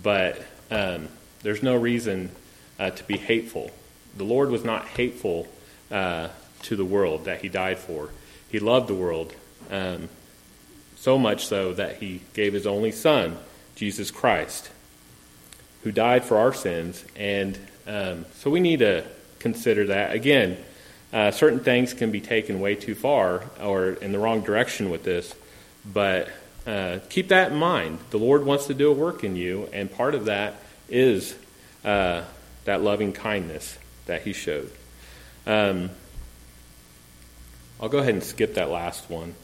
but 0.02 0.42
um, 0.72 1.08
there's 1.44 1.62
no 1.62 1.76
reason 1.76 2.32
uh, 2.80 2.90
to 2.90 3.04
be 3.04 3.18
hateful. 3.18 3.72
The 4.18 4.24
Lord 4.24 4.50
was 4.50 4.64
not 4.64 4.88
hateful 4.88 5.48
uh, 5.92 6.30
to 6.64 6.76
the 6.76 6.86
world 6.86 7.26
that 7.26 7.42
He 7.42 7.50
died 7.50 7.78
for. 7.78 8.10
He 8.50 8.60
loved 8.60 8.88
the 8.88 8.96
world 8.96 9.34
um, 9.70 10.10
so 10.96 11.18
much 11.18 11.46
so 11.46 11.74
that 11.74 11.98
He 11.98 12.22
gave 12.34 12.54
His 12.54 12.66
only 12.66 12.92
Son, 12.92 13.38
Jesus 13.76 14.12
Christ, 14.12 14.72
who 15.84 15.92
died 15.92 16.24
for 16.24 16.38
our 16.38 16.54
sins. 16.54 17.06
And 17.16 17.60
um, 17.86 18.26
so 18.36 18.50
we 18.50 18.60
need 18.60 18.80
to 18.80 19.06
consider 19.40 19.88
that. 19.88 20.14
Again, 20.14 20.58
uh, 21.16 21.32
certain 21.32 21.62
things 21.62 21.94
can 21.94 22.12
be 22.12 22.20
taken 22.20 22.60
way 22.60 22.76
too 22.76 22.94
far 22.94 23.46
or 23.64 23.92
in 23.92 24.12
the 24.12 24.20
wrong 24.20 24.42
direction 24.42 24.90
with 24.90 25.06
this, 25.06 25.34
but 25.86 26.28
uh, 26.68 27.00
keep 27.08 27.30
that 27.30 27.54
in 27.54 27.58
mind. 27.58 28.00
The 28.10 28.20
Lord 28.20 28.46
wants 28.46 28.66
to 28.66 28.74
do 28.74 28.92
a 28.92 28.94
work 28.94 29.24
in 29.24 29.38
you, 29.38 29.70
and 29.72 29.90
part 29.90 30.14
of 30.14 30.26
that 30.26 30.56
is 30.90 31.34
uh, 31.86 32.24
that 32.66 32.82
loving 32.82 33.14
kindness. 33.14 33.78
that 34.08 34.24
he 34.24 34.34
showed. 34.34 34.70
Um, 35.48 35.90
I'll 37.82 37.88
go 37.88 38.00
ahead 38.00 38.14
and 38.14 38.24
skip 38.24 38.56
that 38.56 38.70
last 38.70 39.10
one. 39.10 39.36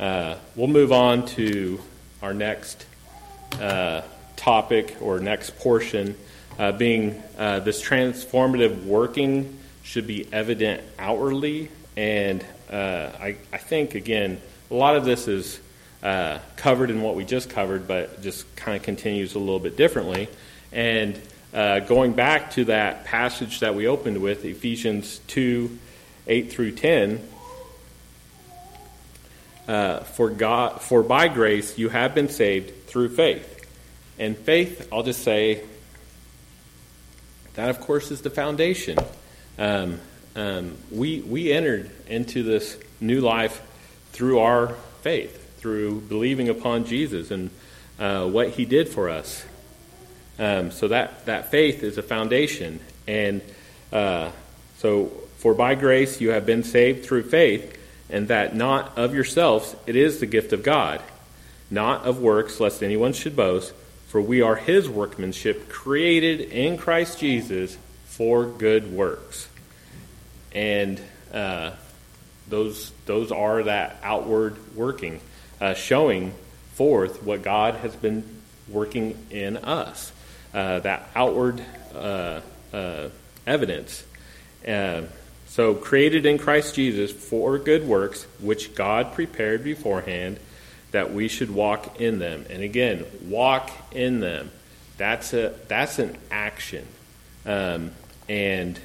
Uh, 0.00 0.34
we'll 0.56 0.66
move 0.66 0.90
on 0.90 1.26
to 1.26 1.80
our 2.22 2.34
next 2.34 2.84
uh, 3.60 4.02
topic 4.34 4.96
or 5.00 5.20
next 5.20 5.56
portion, 5.58 6.16
uh, 6.58 6.72
being 6.72 7.22
this 7.38 7.80
transformative 7.80 8.84
working 8.84 9.59
should 9.82 10.06
be 10.06 10.26
evident 10.32 10.82
outwardly. 10.98 11.70
And 11.96 12.44
uh, 12.70 13.10
I, 13.20 13.36
I, 13.52 13.58
think, 13.58 13.94
again, 13.94 14.40
a 14.70 14.74
lot 14.74 14.96
of 14.96 15.04
this 15.04 15.28
is 15.28 15.60
uh, 16.02 16.38
covered 16.56 16.90
in 16.90 17.02
what 17.02 17.14
we 17.14 17.24
just 17.24 17.50
covered, 17.50 17.88
but 17.88 18.22
just 18.22 18.54
kind 18.56 18.76
of 18.76 18.82
continues 18.82 19.34
a 19.34 19.38
little 19.38 19.58
bit 19.58 19.76
differently. 19.76 20.28
And 20.72 21.20
going 21.52 22.12
back 22.12 22.52
to 22.52 22.66
that 22.66 23.04
passage 23.04 23.60
that 23.60 23.74
we 23.74 23.86
opened 23.86 24.22
with, 24.22 24.44
Ephesians 24.44 25.20
2 25.26 25.78
8 26.26 26.52
through 26.52 26.72
10 26.72 27.20
uh, 29.70 30.00
for 30.00 30.30
God, 30.30 30.80
for 30.80 31.02
by 31.02 31.28
grace 31.28 31.78
you 31.78 31.88
have 31.88 32.14
been 32.14 32.28
saved 32.28 32.86
through 32.86 33.08
faith. 33.10 33.56
And 34.18 34.36
faith, 34.36 34.88
I'll 34.92 35.02
just 35.02 35.22
say, 35.22 35.62
that 37.54 37.70
of 37.70 37.80
course 37.80 38.10
is 38.10 38.22
the 38.22 38.30
foundation. 38.30 38.98
Um, 39.60 40.00
um, 40.34 40.76
we 40.90 41.20
we 41.20 41.52
entered 41.52 41.90
into 42.08 42.42
this 42.42 42.78
new 42.98 43.20
life 43.20 43.62
through 44.12 44.38
our 44.38 44.68
faith, 45.02 45.60
through 45.60 46.00
believing 46.00 46.48
upon 46.48 46.86
Jesus 46.86 47.30
and 47.30 47.50
uh, 47.98 48.26
what 48.26 48.48
He 48.48 48.64
did 48.64 48.88
for 48.88 49.10
us. 49.10 49.44
Um, 50.38 50.70
so 50.70 50.88
that 50.88 51.26
that 51.26 51.50
faith 51.50 51.82
is 51.82 51.98
a 51.98 52.02
foundation, 52.02 52.80
and 53.06 53.42
uh, 53.92 54.30
so 54.78 55.12
for 55.36 55.52
by 55.52 55.74
grace 55.74 56.22
you 56.22 56.30
have 56.30 56.46
been 56.46 56.64
saved 56.64 57.04
through 57.04 57.24
faith 57.24 57.76
and 58.08 58.28
that 58.28 58.56
not 58.56 58.96
of 58.96 59.14
yourselves, 59.14 59.76
it 59.86 59.94
is 59.94 60.20
the 60.20 60.26
gift 60.26 60.54
of 60.54 60.62
God, 60.62 61.02
not 61.70 62.04
of 62.04 62.18
works, 62.18 62.60
lest 62.60 62.82
anyone 62.82 63.12
should 63.12 63.36
boast, 63.36 63.74
for 64.08 64.20
we 64.22 64.40
are 64.40 64.56
his 64.56 64.88
workmanship, 64.88 65.68
created 65.68 66.40
in 66.40 66.76
Christ 66.76 67.20
Jesus 67.20 67.76
for 68.06 68.44
good 68.44 68.92
works. 68.92 69.48
And 70.52 71.00
uh, 71.32 71.72
those, 72.48 72.92
those 73.06 73.32
are 73.32 73.62
that 73.64 73.96
outward 74.02 74.56
working, 74.74 75.20
uh, 75.60 75.74
showing 75.74 76.34
forth 76.74 77.22
what 77.22 77.42
God 77.42 77.74
has 77.76 77.94
been 77.94 78.24
working 78.68 79.16
in 79.30 79.56
us, 79.58 80.12
uh, 80.52 80.80
that 80.80 81.08
outward 81.14 81.62
uh, 81.94 82.40
uh, 82.72 83.08
evidence. 83.46 84.04
Uh, 84.66 85.02
so, 85.46 85.74
created 85.74 86.26
in 86.26 86.38
Christ 86.38 86.76
Jesus 86.76 87.10
for 87.10 87.58
good 87.58 87.86
works, 87.86 88.24
which 88.38 88.74
God 88.74 89.14
prepared 89.14 89.64
beforehand 89.64 90.38
that 90.92 91.12
we 91.12 91.28
should 91.28 91.50
walk 91.50 92.00
in 92.00 92.18
them. 92.18 92.46
And 92.50 92.62
again, 92.62 93.04
walk 93.24 93.70
in 93.90 94.20
them. 94.20 94.50
That's 94.96 95.32
a 95.32 95.54
that's 95.66 95.98
an 95.98 96.16
action, 96.30 96.86
um, 97.46 97.90
and 98.28 98.78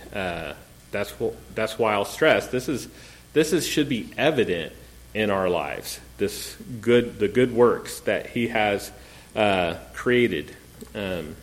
that's 0.96 1.12
what 1.20 1.36
that's 1.56 1.78
why 1.78 1.94
I'll 1.94 2.06
stress 2.06 2.48
this 2.48 2.70
is 2.70 2.88
this 3.34 3.54
is 3.54 3.68
should 3.68 3.90
be 3.90 4.10
evident 4.18 4.74
in 5.14 5.30
our 5.30 5.50
lives. 5.50 6.00
This 6.18 6.56
good 6.82 7.20
the 7.20 7.28
good 7.28 7.54
works 7.54 8.00
that 8.02 8.28
He 8.28 8.48
has 8.48 8.92
uh, 9.36 9.76
created 9.94 10.56
um, 10.94 11.36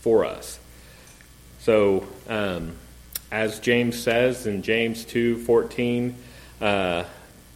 for 0.00 0.24
us. 0.24 0.58
So. 1.60 2.06
Um, 2.28 2.76
as 3.30 3.58
James 3.58 4.00
says 4.00 4.46
in 4.46 4.62
James 4.62 5.04
2:14, 5.04 6.14
uh, 6.60 7.04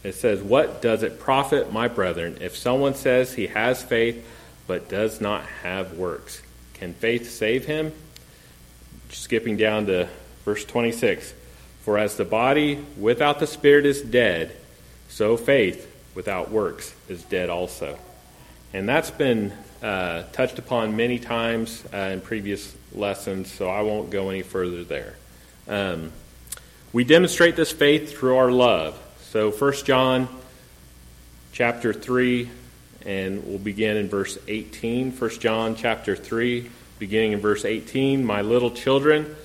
it 0.03 0.15
says, 0.15 0.41
"What 0.41 0.81
does 0.81 1.03
it 1.03 1.19
profit, 1.19 1.71
my 1.71 1.87
brethren, 1.87 2.37
if 2.41 2.57
someone 2.57 2.95
says 2.95 3.33
he 3.33 3.47
has 3.47 3.81
faith 3.81 4.25
but 4.67 4.89
does 4.89 5.21
not 5.21 5.45
have 5.63 5.97
works? 5.97 6.41
Can 6.73 6.93
faith 6.93 7.31
save 7.31 7.65
him?" 7.65 7.93
Skipping 9.09 9.57
down 9.57 9.85
to 9.87 10.07
verse 10.45 10.65
26, 10.65 11.33
"For 11.83 11.97
as 11.97 12.15
the 12.15 12.25
body 12.25 12.83
without 12.97 13.39
the 13.39 13.47
spirit 13.47 13.85
is 13.85 14.01
dead, 14.01 14.55
so 15.09 15.37
faith 15.37 15.87
without 16.15 16.51
works 16.51 16.93
is 17.07 17.23
dead 17.23 17.49
also." 17.49 17.97
And 18.73 18.87
that's 18.87 19.11
been 19.11 19.51
uh, 19.81 20.23
touched 20.31 20.59
upon 20.59 20.95
many 20.95 21.19
times 21.19 21.83
uh, 21.93 21.97
in 21.97 22.21
previous 22.21 22.75
lessons, 22.93 23.51
so 23.51 23.69
I 23.69 23.81
won't 23.81 24.09
go 24.09 24.29
any 24.29 24.43
further 24.43 24.83
there. 24.83 25.15
Um, 25.67 26.11
we 26.93 27.03
demonstrate 27.03 27.55
this 27.55 27.71
faith 27.71 28.11
through 28.11 28.37
our 28.37 28.51
love. 28.51 28.99
So 29.29 29.51
1 29.51 29.73
John 29.85 30.27
chapter 31.53 31.93
3, 31.93 32.49
and 33.05 33.45
we'll 33.45 33.59
begin 33.59 33.97
in 33.97 34.09
verse 34.09 34.37
18. 34.47 35.11
1 35.11 35.29
John 35.39 35.75
chapter 35.75 36.15
3, 36.15 36.69
beginning 36.99 37.31
in 37.33 37.39
verse 37.39 37.65
18. 37.65 38.25
My 38.25 38.41
little 38.41 38.71
children, 38.71 39.35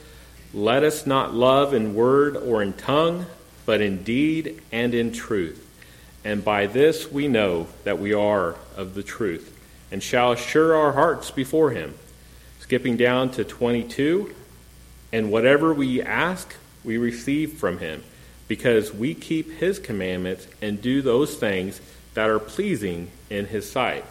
let 0.57 0.83
us 0.83 1.07
not 1.07 1.35
love 1.35 1.75
in 1.75 1.95
word 1.95 2.35
or 2.35 2.63
in 2.63 2.73
tongue, 2.73 3.27
but 3.67 3.83
in 3.83 4.03
deed 4.03 4.63
and 4.73 4.95
in 4.95 5.13
truth. 5.13 5.63
And 6.25 6.43
by 6.43 6.67
this 6.67 7.13
we 7.13 7.29
know 7.29 7.67
that 7.85 7.99
we 7.99 8.15
are 8.15 8.57
of 8.75 8.95
the 8.95 9.03
truth, 9.03 9.55
and 9.93 10.03
shall 10.03 10.33
assure 10.33 10.75
our 10.75 10.93
hearts 10.93 11.31
before 11.31 11.73
him. 11.73 11.95
Skipping 12.61 12.97
down 12.97 13.31
to 13.33 13.45
22. 13.45 14.35
And 15.13 15.31
whatever 15.31 15.75
we 15.75 16.01
ask, 16.01 16.57
we 16.83 16.97
receive 16.97 17.53
from 17.53 17.79
him, 17.79 18.03
because 18.49 18.95
we 18.95 19.15
keep 19.15 19.53
his 19.59 19.79
commandments 19.79 20.49
and 20.63 20.81
do 20.81 21.03
those 21.03 21.37
things 21.37 21.83
that 22.15 22.31
are 22.31 22.39
pleasing 22.39 23.11
in 23.29 23.45
his 23.47 23.71
sight. 23.71 24.07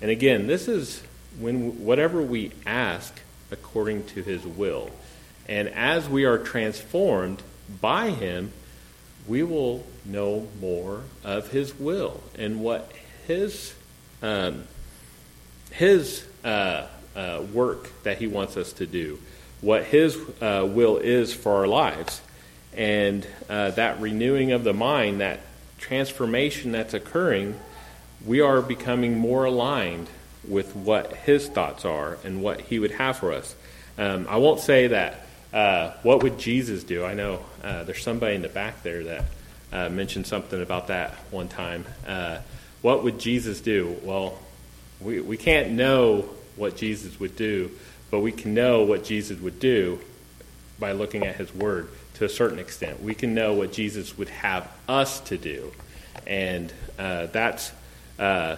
And 0.00 0.12
again, 0.12 0.46
this 0.46 0.68
is 0.68 1.02
when 1.40 1.84
whatever 1.84 2.22
we 2.22 2.52
ask 2.64 3.20
according 3.50 4.04
to 4.06 4.22
his 4.22 4.46
will. 4.46 4.90
And 5.48 5.68
as 5.68 6.08
we 6.08 6.24
are 6.24 6.38
transformed 6.38 7.42
by 7.80 8.10
him, 8.10 8.52
we 9.26 9.42
will 9.42 9.84
know 10.04 10.48
more 10.60 11.02
of 11.24 11.50
his 11.50 11.78
will 11.78 12.22
and 12.36 12.60
what 12.60 12.90
his 13.26 13.74
um, 14.22 14.64
his 15.70 16.26
uh, 16.44 16.86
uh, 17.14 17.42
work 17.52 18.02
that 18.02 18.18
he 18.18 18.26
wants 18.26 18.56
us 18.56 18.72
to 18.74 18.86
do 18.86 19.18
what 19.60 19.84
His 19.84 20.16
uh, 20.40 20.66
will 20.68 20.98
is 20.98 21.32
for 21.34 21.56
our 21.56 21.66
lives. 21.66 22.20
And 22.76 23.26
uh, 23.48 23.72
that 23.72 24.00
renewing 24.00 24.52
of 24.52 24.64
the 24.64 24.74
mind, 24.74 25.20
that 25.20 25.40
transformation 25.78 26.72
that's 26.72 26.94
occurring, 26.94 27.58
we 28.24 28.40
are 28.40 28.62
becoming 28.62 29.18
more 29.18 29.44
aligned 29.44 30.08
with 30.46 30.76
what 30.76 31.12
His 31.12 31.48
thoughts 31.48 31.84
are 31.84 32.18
and 32.24 32.42
what 32.42 32.60
He 32.62 32.78
would 32.78 32.92
have 32.92 33.18
for 33.18 33.32
us. 33.32 33.54
Um, 33.96 34.26
I 34.28 34.36
won't 34.36 34.60
say 34.60 34.88
that. 34.88 35.24
Uh, 35.52 35.92
what 36.02 36.22
would 36.22 36.38
Jesus 36.38 36.84
do? 36.84 37.04
I 37.04 37.14
know 37.14 37.40
uh, 37.64 37.84
there's 37.84 38.02
somebody 38.02 38.34
in 38.34 38.42
the 38.42 38.48
back 38.48 38.82
there 38.82 39.04
that 39.04 39.24
uh, 39.72 39.88
mentioned 39.88 40.26
something 40.26 40.60
about 40.60 40.88
that 40.88 41.12
one 41.30 41.48
time. 41.48 41.86
Uh, 42.06 42.40
what 42.82 43.02
would 43.02 43.18
Jesus 43.18 43.60
do? 43.60 43.96
Well, 44.02 44.38
we, 45.00 45.20
we 45.20 45.36
can't 45.36 45.70
know 45.70 46.28
what 46.56 46.76
Jesus 46.76 47.18
would 47.18 47.34
do, 47.34 47.70
but 48.10 48.20
we 48.20 48.32
can 48.32 48.52
know 48.52 48.82
what 48.82 49.04
Jesus 49.04 49.40
would 49.40 49.58
do 49.58 49.98
by 50.78 50.92
looking 50.92 51.24
at 51.24 51.36
his 51.36 51.52
word 51.54 51.88
to 52.14 52.24
a 52.24 52.28
certain 52.28 52.58
extent. 52.58 53.02
We 53.02 53.14
can 53.14 53.34
know 53.34 53.54
what 53.54 53.72
Jesus 53.72 54.18
would 54.18 54.28
have 54.28 54.70
us 54.86 55.20
to 55.20 55.38
do. 55.38 55.72
And 56.26 56.72
uh, 56.98 57.26
that's, 57.26 57.72
uh, 58.18 58.56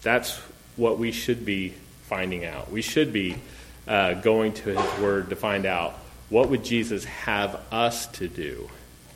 that's 0.00 0.38
what 0.76 0.98
we 0.98 1.12
should 1.12 1.44
be 1.44 1.74
finding 2.04 2.46
out. 2.46 2.72
We 2.72 2.82
should 2.82 3.12
be 3.12 3.36
going 3.86 4.52
to 4.52 4.76
his 4.76 5.00
word 5.00 5.30
to 5.30 5.36
find 5.36 5.66
out 5.66 5.99
what 6.30 6.48
would 6.48 6.64
Jesus 6.64 7.04
have 7.04 7.60
us 7.70 8.06
to 8.06 8.28
do. 8.28 8.70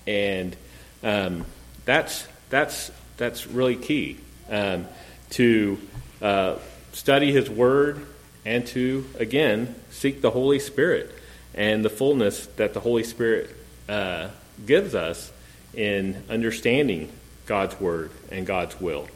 And 0.07 0.55
um, 1.03 1.47
that's, 1.85 2.27
that's, 2.51 2.91
that's 3.17 3.47
really 3.47 3.77
key 3.77 4.19
um, 4.51 4.87
to 5.31 5.79
uh, 6.21 6.57
study 6.93 7.33
his 7.33 7.49
word 7.49 8.05
and 8.45 8.67
to, 8.69 9.07
again, 9.19 9.75
seek 9.91 10.21
the 10.21 10.31
Holy 10.31 10.59
Spirit 10.59 11.11
and 11.55 11.85
the 11.85 11.91
fullness 11.91 12.47
that 12.57 12.75
the 12.75 12.81
Holy 12.81 13.05
Spirit 13.05 13.55
uh, 13.89 14.29
gives 14.67 14.95
us 14.95 15.33
in 15.73 16.23
understanding 16.29 17.11
God's 17.47 17.79
Word 17.81 18.11
and 18.31 18.47
God's 18.47 18.81
will. 18.81 19.09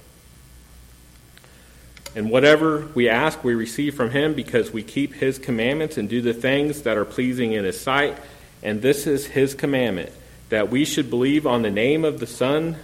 And 2.18 2.30
whatever 2.30 2.88
we 2.96 3.08
ask, 3.08 3.44
we 3.44 3.54
receive 3.54 3.94
from 3.94 4.10
Him 4.10 4.34
because 4.34 4.72
we 4.72 4.82
keep 4.82 5.14
His 5.14 5.38
commandments 5.38 5.98
and 5.98 6.08
do 6.08 6.20
the 6.20 6.34
things 6.34 6.82
that 6.82 6.96
are 6.96 7.04
pleasing 7.04 7.52
in 7.52 7.62
His 7.62 7.80
sight. 7.80 8.18
And 8.60 8.82
this 8.82 9.06
is 9.06 9.24
His 9.24 9.54
commandment 9.54 10.10
that 10.48 10.68
we 10.68 10.84
should 10.84 11.10
believe 11.10 11.46
on 11.46 11.62
the 11.62 11.70
name 11.70 12.04
of 12.04 12.18
the 12.18 12.26
Son, 12.26 12.74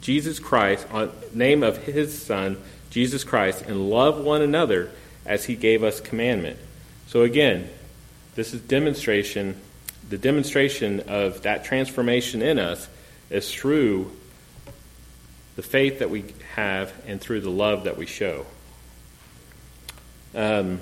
Jesus 0.00 0.38
Christ, 0.38 0.86
on 0.92 1.10
name 1.34 1.64
of 1.64 1.76
His 1.78 2.22
Son, 2.22 2.56
Jesus 2.90 3.24
Christ, 3.24 3.62
and 3.62 3.90
love 3.90 4.22
one 4.22 4.42
another 4.42 4.92
as 5.26 5.44
he 5.46 5.56
gave 5.56 5.82
us 5.82 6.00
commandment. 6.00 6.56
So 7.08 7.22
again, 7.22 7.68
this 8.36 8.54
is 8.54 8.60
demonstration 8.60 9.60
the 10.08 10.18
demonstration 10.18 11.00
of 11.08 11.42
that 11.42 11.64
transformation 11.64 12.42
in 12.42 12.60
us 12.60 12.88
is 13.28 13.52
through 13.52 14.12
the 15.56 15.62
faith 15.62 15.98
that 15.98 16.10
we 16.10 16.24
have 16.54 16.92
and 17.06 17.20
through 17.20 17.40
the 17.40 17.50
love 17.50 17.84
that 17.84 17.96
we 17.96 18.06
show. 18.06 18.46
Um, 20.34 20.80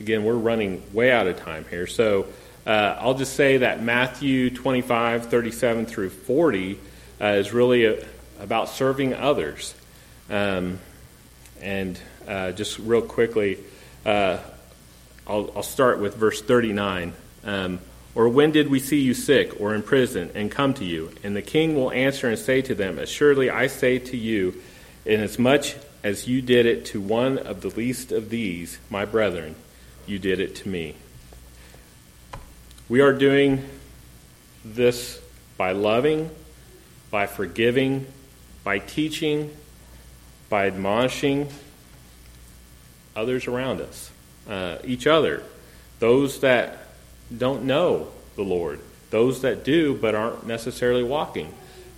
again, 0.00 0.24
we're 0.24 0.34
running 0.34 0.82
way 0.92 1.12
out 1.12 1.26
of 1.26 1.38
time 1.38 1.64
here, 1.70 1.86
so 1.86 2.26
uh, 2.66 2.96
I'll 2.98 3.14
just 3.14 3.34
say 3.34 3.58
that 3.58 3.80
Matthew 3.82 4.50
25, 4.50 5.26
37 5.26 5.86
through 5.86 6.10
40 6.10 6.80
uh, 7.20 7.24
is 7.26 7.52
really 7.52 7.84
a, 7.84 8.04
about 8.40 8.68
serving 8.68 9.14
others. 9.14 9.74
Um, 10.28 10.80
and 11.60 11.98
uh, 12.26 12.52
just 12.52 12.78
real 12.80 13.02
quickly, 13.02 13.58
uh, 14.04 14.38
I'll, 15.28 15.52
I'll, 15.56 15.62
start 15.62 16.00
with 16.00 16.16
verse 16.16 16.42
39. 16.42 17.12
Um, 17.44 17.78
or 18.16 18.30
when 18.30 18.50
did 18.50 18.68
we 18.68 18.80
see 18.80 18.98
you 18.98 19.12
sick 19.12 19.60
or 19.60 19.74
in 19.74 19.82
prison 19.82 20.30
and 20.34 20.50
come 20.50 20.72
to 20.72 20.86
you? 20.86 21.12
And 21.22 21.36
the 21.36 21.42
king 21.42 21.74
will 21.74 21.92
answer 21.92 22.26
and 22.28 22.38
say 22.38 22.62
to 22.62 22.74
them, 22.74 22.98
Assuredly 22.98 23.50
I 23.50 23.66
say 23.66 23.98
to 23.98 24.16
you, 24.16 24.62
inasmuch 25.04 25.66
as 26.02 26.26
you 26.26 26.40
did 26.40 26.64
it 26.64 26.86
to 26.86 27.00
one 27.00 27.36
of 27.36 27.60
the 27.60 27.68
least 27.68 28.12
of 28.12 28.30
these, 28.30 28.78
my 28.88 29.04
brethren, 29.04 29.54
you 30.06 30.18
did 30.18 30.40
it 30.40 30.56
to 30.56 30.68
me. 30.68 30.94
We 32.88 33.02
are 33.02 33.12
doing 33.12 33.62
this 34.64 35.20
by 35.58 35.72
loving, 35.72 36.30
by 37.10 37.26
forgiving, 37.26 38.06
by 38.64 38.78
teaching, 38.78 39.54
by 40.48 40.68
admonishing 40.68 41.48
others 43.14 43.46
around 43.46 43.82
us, 43.82 44.10
uh, 44.48 44.78
each 44.84 45.06
other, 45.06 45.42
those 45.98 46.40
that 46.40 46.85
don't 47.34 47.64
know 47.64 48.08
the 48.36 48.42
Lord, 48.42 48.80
those 49.10 49.42
that 49.42 49.64
do 49.64 49.94
but 49.94 50.14
aren't 50.14 50.46
necessarily 50.46 51.02
walking 51.02 51.52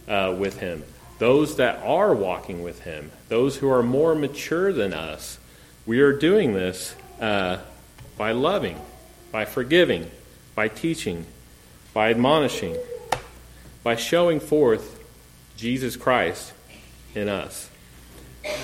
uh, 0.06 0.34
with 0.38 0.60
Him, 0.60 0.84
those 1.18 1.56
that 1.56 1.82
are 1.82 2.14
walking 2.14 2.62
with 2.62 2.82
Him, 2.82 3.10
those 3.28 3.56
who 3.56 3.70
are 3.70 3.82
more 3.82 4.14
mature 4.14 4.72
than 4.72 4.92
us. 4.92 5.38
We 5.86 6.00
are 6.00 6.12
doing 6.12 6.52
this 6.54 6.94
uh, 7.20 7.58
by 8.16 8.32
loving, 8.32 8.80
by 9.32 9.44
forgiving, 9.44 10.10
by 10.54 10.68
teaching, 10.68 11.26
by 11.92 12.10
admonishing, 12.10 12.76
by 13.82 13.96
showing 13.96 14.40
forth 14.40 14.98
Jesus 15.56 15.96
Christ 15.96 16.52
in 17.14 17.28
us. 17.28 17.70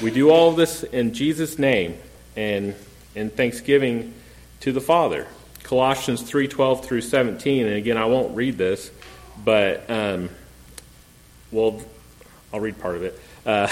We 0.02 0.10
do 0.10 0.30
all 0.30 0.52
this 0.52 0.82
in 0.82 1.12
Jesus' 1.12 1.58
name 1.58 1.98
and 2.36 2.74
in 3.14 3.30
thanksgiving 3.30 4.14
to 4.60 4.72
the 4.72 4.80
Father. 4.80 5.26
Colossians 5.64 6.22
3:12 6.22 6.84
through 6.84 7.00
17, 7.00 7.66
and 7.66 7.74
again, 7.74 7.96
I 7.96 8.04
won't 8.04 8.36
read 8.36 8.58
this, 8.58 8.90
but 9.44 9.88
um, 9.90 10.28
well, 11.50 11.80
I'll 12.52 12.60
read 12.60 12.78
part 12.78 12.96
of 12.96 13.02
it. 13.02 13.18
Uh, 13.46 13.68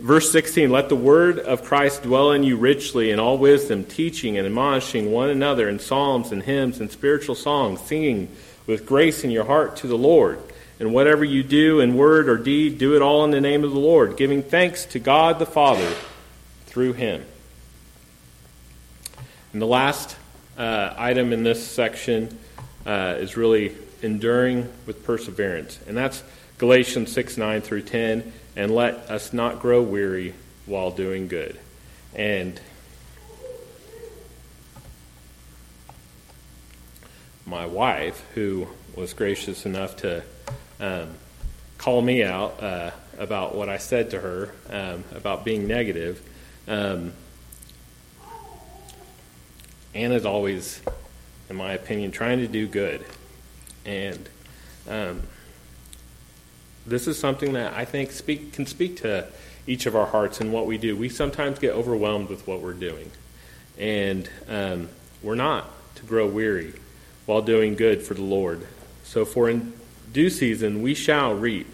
verse 0.00 0.32
16: 0.32 0.70
Let 0.70 0.88
the 0.88 0.96
word 0.96 1.38
of 1.38 1.62
Christ 1.62 2.02
dwell 2.02 2.32
in 2.32 2.42
you 2.42 2.56
richly 2.56 3.12
in 3.12 3.20
all 3.20 3.38
wisdom, 3.38 3.84
teaching 3.84 4.36
and 4.36 4.44
admonishing 4.44 5.12
one 5.12 5.30
another 5.30 5.68
in 5.68 5.78
psalms 5.78 6.32
and 6.32 6.42
hymns 6.42 6.80
and 6.80 6.90
spiritual 6.90 7.36
songs, 7.36 7.80
singing 7.80 8.28
with 8.66 8.84
grace 8.84 9.22
in 9.22 9.30
your 9.30 9.44
heart 9.44 9.76
to 9.76 9.86
the 9.86 9.98
Lord. 9.98 10.40
And 10.80 10.92
whatever 10.92 11.24
you 11.24 11.44
do 11.44 11.78
in 11.78 11.94
word 11.94 12.28
or 12.28 12.36
deed, 12.36 12.78
do 12.78 12.96
it 12.96 13.02
all 13.02 13.24
in 13.24 13.30
the 13.30 13.40
name 13.40 13.62
of 13.62 13.70
the 13.70 13.78
Lord, 13.78 14.16
giving 14.16 14.42
thanks 14.42 14.84
to 14.86 14.98
God 14.98 15.38
the 15.38 15.46
Father 15.46 15.94
through 16.66 16.94
Him. 16.94 17.24
And 19.52 19.62
the 19.62 19.66
last 19.66 20.16
uh, 20.56 20.94
item 20.96 21.32
in 21.32 21.42
this 21.42 21.66
section 21.66 22.38
uh, 22.86 23.16
is 23.18 23.36
really 23.36 23.74
enduring 24.02 24.70
with 24.86 25.04
perseverance. 25.04 25.78
And 25.86 25.96
that's 25.96 26.22
Galatians 26.58 27.10
6 27.12 27.36
9 27.36 27.60
through 27.60 27.82
10. 27.82 28.32
And 28.56 28.74
let 28.74 28.94
us 29.10 29.32
not 29.32 29.60
grow 29.60 29.82
weary 29.82 30.34
while 30.66 30.90
doing 30.90 31.28
good. 31.28 31.58
And 32.14 32.60
my 37.46 37.66
wife, 37.66 38.24
who 38.34 38.68
was 38.94 39.12
gracious 39.12 39.66
enough 39.66 39.96
to 39.96 40.22
um, 40.80 41.10
call 41.78 42.00
me 42.00 42.22
out 42.22 42.62
uh, 42.62 42.90
about 43.18 43.54
what 43.54 43.68
I 43.68 43.78
said 43.78 44.10
to 44.10 44.20
her 44.20 44.52
um, 44.70 45.04
about 45.14 45.44
being 45.44 45.66
negative, 45.66 46.22
um, 46.68 47.12
Anna's 49.94 50.26
always, 50.26 50.80
in 51.48 51.56
my 51.56 51.72
opinion, 51.72 52.10
trying 52.10 52.38
to 52.40 52.48
do 52.48 52.66
good. 52.66 53.04
And 53.84 54.28
um, 54.88 55.22
this 56.86 57.06
is 57.06 57.18
something 57.18 57.52
that 57.52 57.72
I 57.74 57.84
think 57.84 58.12
speak, 58.12 58.52
can 58.52 58.66
speak 58.66 58.96
to 58.98 59.28
each 59.66 59.86
of 59.86 59.96
our 59.96 60.06
hearts 60.06 60.40
and 60.40 60.52
what 60.52 60.66
we 60.66 60.78
do. 60.78 60.96
We 60.96 61.08
sometimes 61.08 61.58
get 61.58 61.74
overwhelmed 61.74 62.28
with 62.28 62.46
what 62.46 62.60
we're 62.60 62.72
doing. 62.72 63.10
And 63.78 64.28
um, 64.48 64.88
we're 65.22 65.34
not 65.34 65.70
to 65.96 66.04
grow 66.04 66.26
weary 66.26 66.74
while 67.26 67.42
doing 67.42 67.74
good 67.74 68.02
for 68.02 68.14
the 68.14 68.22
Lord. 68.22 68.66
So, 69.04 69.24
for 69.24 69.48
in 69.48 69.72
due 70.12 70.30
season 70.30 70.82
we 70.82 70.94
shall 70.94 71.34
reap 71.34 71.66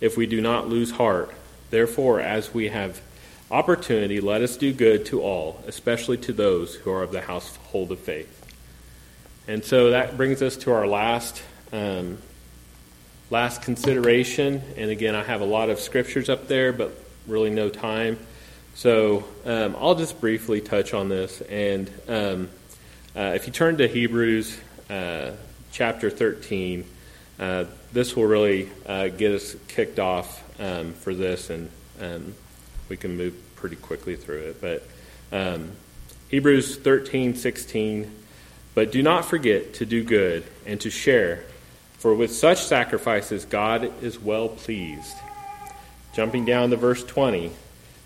if 0.00 0.16
we 0.16 0.26
do 0.26 0.40
not 0.40 0.68
lose 0.68 0.92
heart. 0.92 1.30
Therefore, 1.70 2.20
as 2.20 2.52
we 2.52 2.68
have 2.68 3.00
opportunity, 3.50 4.20
let 4.20 4.42
us 4.42 4.56
do 4.56 4.72
good 4.72 5.06
to 5.06 5.22
all, 5.22 5.62
especially 5.66 6.18
to 6.18 6.32
those 6.32 6.74
who 6.74 6.90
are 6.90 7.02
of 7.02 7.12
the 7.12 7.20
household 7.20 7.92
of 7.92 7.98
faith. 7.98 8.32
And 9.48 9.64
so 9.64 9.90
that 9.90 10.16
brings 10.16 10.42
us 10.42 10.56
to 10.58 10.72
our 10.72 10.86
last 10.86 11.42
um, 11.72 12.18
last 13.30 13.62
consideration. 13.62 14.62
And 14.76 14.90
again, 14.90 15.14
I 15.14 15.22
have 15.22 15.40
a 15.40 15.44
lot 15.44 15.70
of 15.70 15.80
scriptures 15.80 16.28
up 16.28 16.48
there, 16.48 16.72
but 16.72 16.92
really 17.26 17.50
no 17.50 17.68
time. 17.68 18.18
So 18.74 19.24
um, 19.44 19.76
I'll 19.78 19.94
just 19.94 20.20
briefly 20.20 20.60
touch 20.60 20.94
on 20.94 21.08
this. 21.08 21.40
And 21.42 21.90
um, 22.08 22.48
uh, 23.16 23.32
if 23.34 23.46
you 23.46 23.52
turn 23.52 23.78
to 23.78 23.88
Hebrews 23.88 24.58
uh, 24.90 25.32
chapter 25.72 26.10
13, 26.10 26.84
uh, 27.38 27.64
this 27.92 28.14
will 28.14 28.26
really 28.26 28.68
uh, 28.86 29.08
get 29.08 29.32
us 29.32 29.56
kicked 29.68 29.98
off 29.98 30.42
um, 30.60 30.92
for 30.92 31.14
this 31.14 31.50
and 31.50 31.70
um, 32.00 32.34
we 32.88 32.96
can 32.96 33.16
move 33.16 33.34
pretty 33.56 33.76
quickly 33.76 34.16
through 34.16 34.54
it. 34.54 34.60
But 34.60 34.86
um, 35.32 35.72
Hebrews 36.28 36.76
13, 36.76 37.34
16. 37.34 38.14
But 38.74 38.92
do 38.92 39.02
not 39.02 39.24
forget 39.24 39.74
to 39.74 39.86
do 39.86 40.04
good 40.04 40.44
and 40.66 40.80
to 40.82 40.90
share, 40.90 41.44
for 41.98 42.14
with 42.14 42.32
such 42.32 42.62
sacrifices 42.64 43.44
God 43.44 43.90
is 44.02 44.18
well 44.20 44.48
pleased. 44.48 45.16
Jumping 46.14 46.44
down 46.44 46.70
to 46.70 46.76
verse 46.76 47.02
20. 47.02 47.52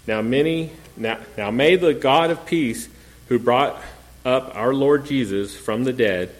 Now 0.06 0.22
many 0.22 0.70
now, 0.96 1.18
now 1.36 1.50
may 1.50 1.76
the 1.76 1.94
God 1.94 2.30
of 2.30 2.44
peace, 2.46 2.88
who 3.28 3.38
brought 3.38 3.80
up 4.24 4.54
our 4.54 4.74
Lord 4.74 5.06
Jesus 5.06 5.56
from 5.56 5.84
the 5.84 5.92
dead, 5.92 6.30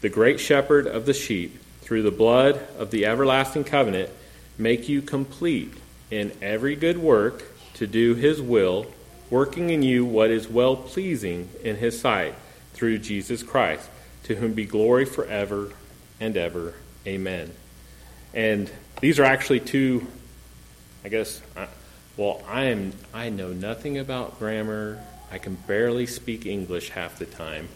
the 0.00 0.08
great 0.08 0.38
shepherd 0.38 0.86
of 0.86 1.04
the 1.04 1.14
sheep, 1.14 1.58
through 1.80 2.02
the 2.02 2.10
blood 2.10 2.60
of 2.78 2.90
the 2.90 3.06
everlasting 3.06 3.64
covenant, 3.64 4.08
make 4.56 4.88
you 4.88 5.02
complete 5.02 5.72
in 6.10 6.32
every 6.40 6.76
good 6.76 6.96
work 6.98 7.42
to 7.74 7.86
do 7.86 8.14
his 8.14 8.40
will, 8.40 8.86
working 9.30 9.70
in 9.70 9.82
you 9.82 10.04
what 10.04 10.30
is 10.30 10.48
well 10.48 10.76
pleasing 10.76 11.48
in 11.62 11.76
his 11.76 12.00
sight 12.00 12.34
through 12.72 12.98
Jesus 12.98 13.42
Christ, 13.42 13.88
to 14.24 14.34
whom 14.34 14.52
be 14.52 14.64
glory 14.64 15.04
forever 15.04 15.72
and 16.20 16.36
ever. 16.36 16.74
Amen. 17.06 17.52
And 18.32 18.70
these 19.00 19.18
are 19.18 19.24
actually 19.24 19.60
two, 19.60 20.06
I 21.04 21.08
guess, 21.08 21.40
well, 22.16 22.42
I 22.48 22.64
am 22.64 22.92
I 23.12 23.30
know 23.30 23.48
nothing 23.48 23.98
about 23.98 24.38
grammar. 24.38 25.02
I 25.30 25.38
can 25.38 25.54
barely 25.54 26.06
speak 26.06 26.46
English 26.46 26.90
half 26.90 27.18
the 27.18 27.26
time. 27.26 27.68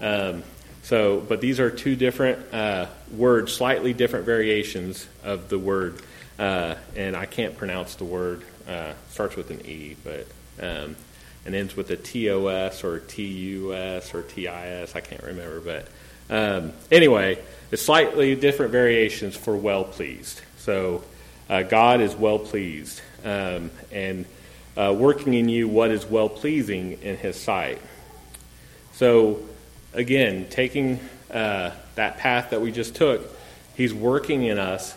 Um, 0.00 0.42
so, 0.82 1.20
but 1.20 1.40
these 1.40 1.58
are 1.58 1.70
two 1.70 1.96
different 1.96 2.52
uh, 2.54 2.86
words, 3.10 3.52
slightly 3.52 3.92
different 3.92 4.26
variations 4.26 5.06
of 5.24 5.48
the 5.48 5.58
word, 5.58 6.00
uh, 6.38 6.74
and 6.94 7.16
I 7.16 7.26
can't 7.26 7.56
pronounce 7.56 7.96
the 7.96 8.04
word 8.04 8.44
uh, 8.66 8.92
starts 9.10 9.36
with 9.36 9.50
an 9.50 9.64
E, 9.66 9.96
but 10.02 10.26
um, 10.60 10.96
and 11.44 11.54
ends 11.54 11.76
with 11.76 11.90
a 11.90 11.96
TOS 11.96 12.82
or 12.82 13.00
TUS 13.00 14.14
or 14.14 14.22
TIS. 14.22 14.96
I 14.96 15.00
can't 15.00 15.22
remember, 15.22 15.60
but 15.60 15.88
um, 16.28 16.72
anyway, 16.90 17.38
it's 17.70 17.82
slightly 17.82 18.34
different 18.34 18.72
variations 18.72 19.36
for 19.36 19.56
well 19.56 19.84
pleased. 19.84 20.40
So 20.58 21.04
uh, 21.48 21.62
God 21.62 22.00
is 22.00 22.16
well 22.16 22.38
pleased 22.38 23.00
um, 23.24 23.70
and 23.92 24.24
uh, 24.76 24.94
working 24.96 25.34
in 25.34 25.48
you 25.48 25.68
what 25.68 25.90
is 25.90 26.04
well 26.04 26.28
pleasing 26.28 26.98
in 27.02 27.16
His 27.16 27.40
sight. 27.40 27.80
So 28.94 29.40
again, 29.94 30.46
taking 30.50 30.98
uh, 31.30 31.70
that 31.94 32.18
path 32.18 32.50
that 32.50 32.60
we 32.60 32.72
just 32.72 32.96
took, 32.96 33.22
He's 33.76 33.94
working 33.94 34.44
in 34.44 34.58
us, 34.58 34.94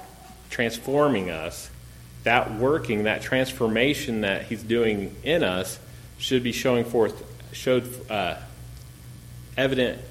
transforming 0.50 1.30
us 1.30 1.70
that 2.24 2.54
working, 2.56 3.04
that 3.04 3.22
transformation 3.22 4.22
that 4.22 4.44
He's 4.44 4.64
doing 4.64 5.16
in 5.24 5.44
us, 5.44 5.80
should 6.18 6.44
be 6.44 6.52
showing 6.52 6.84
forth, 6.84 7.24
showed 7.54 7.88
uh, 8.12 8.36
evident 9.58 10.02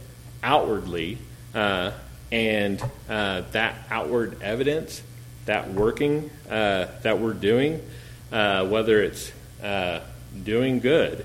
outwardly 0.43 1.19
uh, 1.55 1.93
and 2.31 2.83
uh, 3.09 3.43
that 3.53 3.75
outward 3.91 4.43
evidence, 4.43 5.03
that 5.47 5.73
working 5.73 6.31
uh, 6.51 6.87
that 7.03 7.19
we're 7.19 7.33
doing, 7.33 7.83
uh, 8.33 8.67
whether 8.67 9.03
it's 9.03 9.33
uh, 9.63 10.01
doing 10.45 10.81
good, 10.81 11.25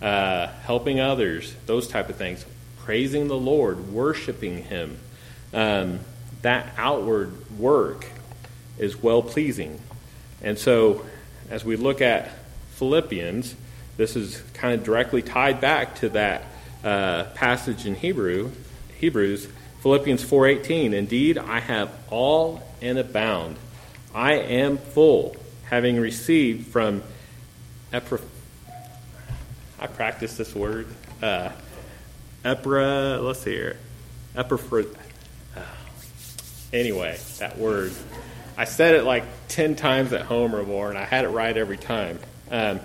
helping 0.00 1.00
others, 1.00 1.54
those 1.66 1.88
type 1.88 2.08
of 2.08 2.16
things, 2.16 2.44
praising 2.78 3.28
the 3.28 3.36
Lord, 3.36 3.92
worshiping 3.92 4.64
Him, 4.64 4.98
um, 5.52 6.00
that 6.42 6.72
outward 6.76 7.32
work 7.58 8.06
is 8.78 9.02
well 9.02 9.22
pleasing. 9.22 9.80
And 10.44 10.58
so, 10.58 11.06
as 11.48 11.64
we 11.64 11.76
look 11.76 12.02
at 12.02 12.30
Philippians, 12.74 13.54
this 13.96 14.14
is 14.14 14.42
kind 14.52 14.74
of 14.74 14.84
directly 14.84 15.22
tied 15.22 15.58
back 15.62 15.94
to 15.96 16.10
that 16.10 16.44
uh, 16.84 17.24
passage 17.34 17.86
in 17.86 17.94
Hebrew, 17.94 18.50
Hebrews, 18.98 19.48
Philippians 19.80 20.22
4:18. 20.22 20.92
Indeed, 20.92 21.38
I 21.38 21.60
have 21.60 21.90
all 22.10 22.62
and 22.82 22.98
abound. 22.98 23.56
I 24.14 24.34
am 24.34 24.76
full, 24.76 25.34
having 25.64 25.98
received 25.98 26.66
from 26.66 27.02
Epra. 27.90 28.20
I 29.80 29.86
practice 29.86 30.36
this 30.36 30.54
word. 30.54 30.88
Uh, 31.22 31.52
Epra. 32.44 33.24
Let's 33.24 33.44
here. 33.44 33.78
Epra. 34.36 34.94
Uh, 35.56 35.60
anyway, 36.70 37.18
that 37.38 37.56
word. 37.56 37.94
I 38.56 38.64
said 38.64 38.94
it 38.94 39.04
like 39.04 39.24
ten 39.48 39.76
times 39.76 40.12
at 40.12 40.22
home 40.22 40.54
or 40.54 40.62
more, 40.62 40.88
and 40.88 40.98
I 40.98 41.04
had 41.04 41.24
it 41.24 41.28
right 41.28 41.56
every 41.56 41.78
time. 41.78 42.18
Um, 42.50 42.80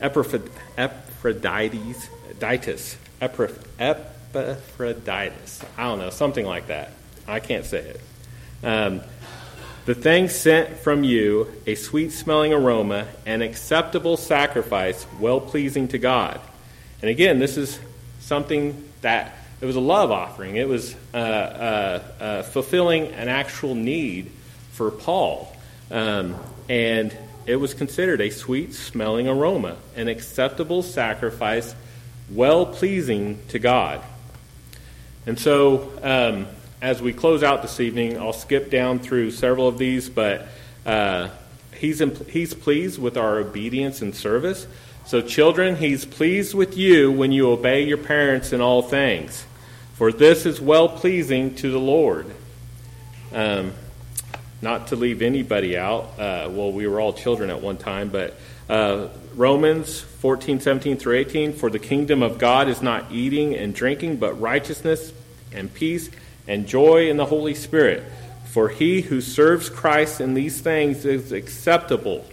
Epaphroditus, 0.00 2.08
Ditis, 2.38 2.96
Epaphroditus. 3.20 5.64
I 5.76 5.84
don't 5.84 5.98
know, 5.98 6.10
something 6.10 6.46
like 6.46 6.68
that. 6.68 6.92
I 7.28 7.40
can't 7.40 7.64
say 7.64 7.80
it. 7.80 8.00
Um, 8.64 9.02
the 9.86 9.94
thing 9.94 10.28
sent 10.28 10.78
from 10.78 11.04
you, 11.04 11.48
a 11.66 11.74
sweet 11.74 12.12
smelling 12.12 12.52
aroma, 12.52 13.06
an 13.26 13.42
acceptable 13.42 14.16
sacrifice, 14.16 15.06
well 15.18 15.40
pleasing 15.40 15.88
to 15.88 15.98
God. 15.98 16.40
And 17.02 17.10
again, 17.10 17.38
this 17.38 17.56
is 17.56 17.78
something 18.20 18.88
that 19.00 19.34
it 19.60 19.66
was 19.66 19.76
a 19.76 19.80
love 19.80 20.10
offering. 20.10 20.56
It 20.56 20.68
was 20.68 20.94
uh, 21.12 21.16
uh, 21.16 22.02
uh, 22.20 22.42
fulfilling 22.42 23.08
an 23.08 23.28
actual 23.28 23.74
need 23.74 24.30
for 24.80 24.90
Paul. 24.90 25.54
Um, 25.90 26.36
and 26.66 27.14
it 27.44 27.56
was 27.56 27.74
considered 27.74 28.22
a 28.22 28.30
sweet 28.30 28.72
smelling 28.72 29.28
aroma, 29.28 29.76
an 29.94 30.08
acceptable 30.08 30.82
sacrifice, 30.82 31.74
well 32.30 32.64
pleasing 32.64 33.40
to 33.48 33.58
God. 33.58 34.00
And 35.26 35.38
so, 35.38 35.92
um, 36.02 36.46
as 36.80 37.02
we 37.02 37.12
close 37.12 37.42
out 37.42 37.60
this 37.60 37.78
evening, 37.78 38.16
I'll 38.16 38.32
skip 38.32 38.70
down 38.70 39.00
through 39.00 39.32
several 39.32 39.68
of 39.68 39.76
these, 39.76 40.08
but 40.08 40.48
uh, 40.86 41.28
he's, 41.74 41.98
he's 42.28 42.54
pleased 42.54 42.98
with 42.98 43.18
our 43.18 43.36
obedience 43.36 44.00
and 44.00 44.14
service. 44.14 44.66
So, 45.04 45.20
children, 45.20 45.76
he's 45.76 46.06
pleased 46.06 46.54
with 46.54 46.78
you 46.78 47.12
when 47.12 47.32
you 47.32 47.50
obey 47.50 47.84
your 47.84 47.98
parents 47.98 48.54
in 48.54 48.62
all 48.62 48.80
things, 48.80 49.44
for 49.92 50.10
this 50.10 50.46
is 50.46 50.58
well 50.58 50.88
pleasing 50.88 51.54
to 51.56 51.70
the 51.70 51.78
Lord. 51.78 52.24
Um, 53.34 53.72
not 54.62 54.88
to 54.88 54.96
leave 54.96 55.22
anybody 55.22 55.76
out. 55.76 56.18
Uh, 56.18 56.48
well, 56.50 56.72
we 56.72 56.86
were 56.86 57.00
all 57.00 57.12
children 57.12 57.50
at 57.50 57.60
one 57.60 57.76
time, 57.76 58.08
but 58.08 58.36
uh, 58.68 59.08
Romans 59.34 60.00
14, 60.00 60.60
17 60.60 60.96
through 60.96 61.16
18 61.16 61.52
For 61.54 61.70
the 61.70 61.78
kingdom 61.78 62.22
of 62.22 62.38
God 62.38 62.68
is 62.68 62.82
not 62.82 63.10
eating 63.10 63.54
and 63.54 63.74
drinking, 63.74 64.16
but 64.16 64.40
righteousness 64.40 65.12
and 65.52 65.72
peace 65.72 66.10
and 66.46 66.66
joy 66.66 67.08
in 67.08 67.16
the 67.16 67.26
Holy 67.26 67.54
Spirit. 67.54 68.04
For 68.46 68.68
he 68.68 69.00
who 69.00 69.20
serves 69.20 69.68
Christ 69.68 70.20
in 70.20 70.34
these 70.34 70.60
things 70.60 71.04
is 71.04 71.32
acceptable 71.32 72.26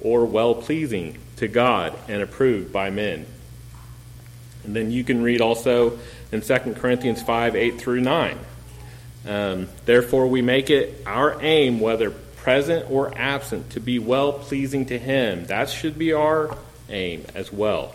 or 0.00 0.24
well 0.24 0.54
pleasing 0.54 1.18
to 1.36 1.48
God 1.48 1.96
and 2.08 2.22
approved 2.22 2.72
by 2.72 2.90
men. 2.90 3.26
And 4.64 4.74
then 4.74 4.90
you 4.90 5.04
can 5.04 5.22
read 5.22 5.40
also 5.40 5.98
in 6.32 6.40
2 6.40 6.74
Corinthians 6.74 7.22
5 7.22 7.56
8 7.56 7.78
through 7.78 8.00
9. 8.00 8.38
Um, 9.28 9.68
therefore, 9.84 10.26
we 10.26 10.42
make 10.42 10.70
it 10.70 11.02
our 11.06 11.40
aim, 11.42 11.80
whether 11.80 12.10
present 12.10 12.90
or 12.90 13.16
absent, 13.16 13.70
to 13.70 13.80
be 13.80 13.98
well 13.98 14.32
pleasing 14.32 14.86
to 14.86 14.98
Him. 14.98 15.44
That 15.46 15.68
should 15.68 15.98
be 15.98 16.14
our 16.14 16.56
aim 16.88 17.26
as 17.34 17.52
well. 17.52 17.94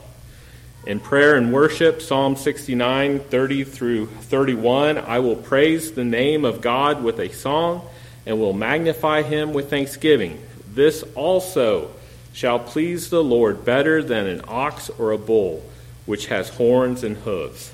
In 0.86 1.00
prayer 1.00 1.36
and 1.36 1.54
worship, 1.54 2.02
Psalm 2.02 2.36
69, 2.36 3.20
30 3.20 3.64
through 3.64 4.08
31, 4.08 4.98
I 4.98 5.20
will 5.20 5.38
praise 5.38 5.94
the 5.94 6.04
name 6.04 6.44
of 6.44 6.62
God 6.62 7.04
with 7.04 7.20
a 7.20 7.30
song 7.30 7.88
and 8.26 8.38
will 8.38 8.54
magnify 8.54 9.22
him 9.22 9.54
with 9.54 9.70
thanksgiving. 9.70 10.42
This 10.74 11.04
also 11.16 11.92
shall 12.34 12.60
please 12.60 13.10
the 13.10 13.24
Lord 13.24 13.64
better 13.64 14.04
than 14.04 14.28
an 14.28 14.42
ox 14.48 14.90
or 14.90 15.12
a 15.12 15.18
bull, 15.18 15.64
which 16.06 16.28
has 16.28 16.50
horns 16.50 17.04
and 17.04 17.16
hooves. 17.18 17.72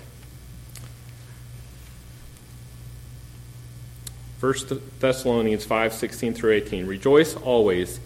1 4.39 4.53
Thessalonians 4.99 5.65
5 5.65 5.93
16 5.93 6.33
through 6.33 6.53
18. 6.53 6.87
Rejoice 6.87 7.35
always, 7.35 7.99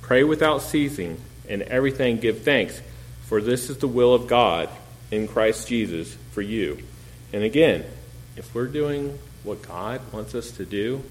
pray 0.00 0.24
without 0.24 0.62
ceasing, 0.62 1.20
and 1.48 1.62
everything 1.62 2.16
give 2.16 2.42
thanks, 2.42 2.80
for 3.26 3.42
this 3.42 3.68
is 3.68 3.78
the 3.78 3.88
will 3.88 4.14
of 4.14 4.26
God 4.26 4.70
in 5.10 5.28
Christ 5.28 5.68
Jesus 5.68 6.16
for 6.32 6.40
you. 6.40 6.78
And 7.32 7.42
again, 7.42 7.84
if 8.36 8.54
we're 8.54 8.66
doing 8.66 9.18
what 9.42 9.62
God 9.62 10.00
wants 10.12 10.34
us 10.34 10.50
to 10.52 10.64
do, 10.64 11.02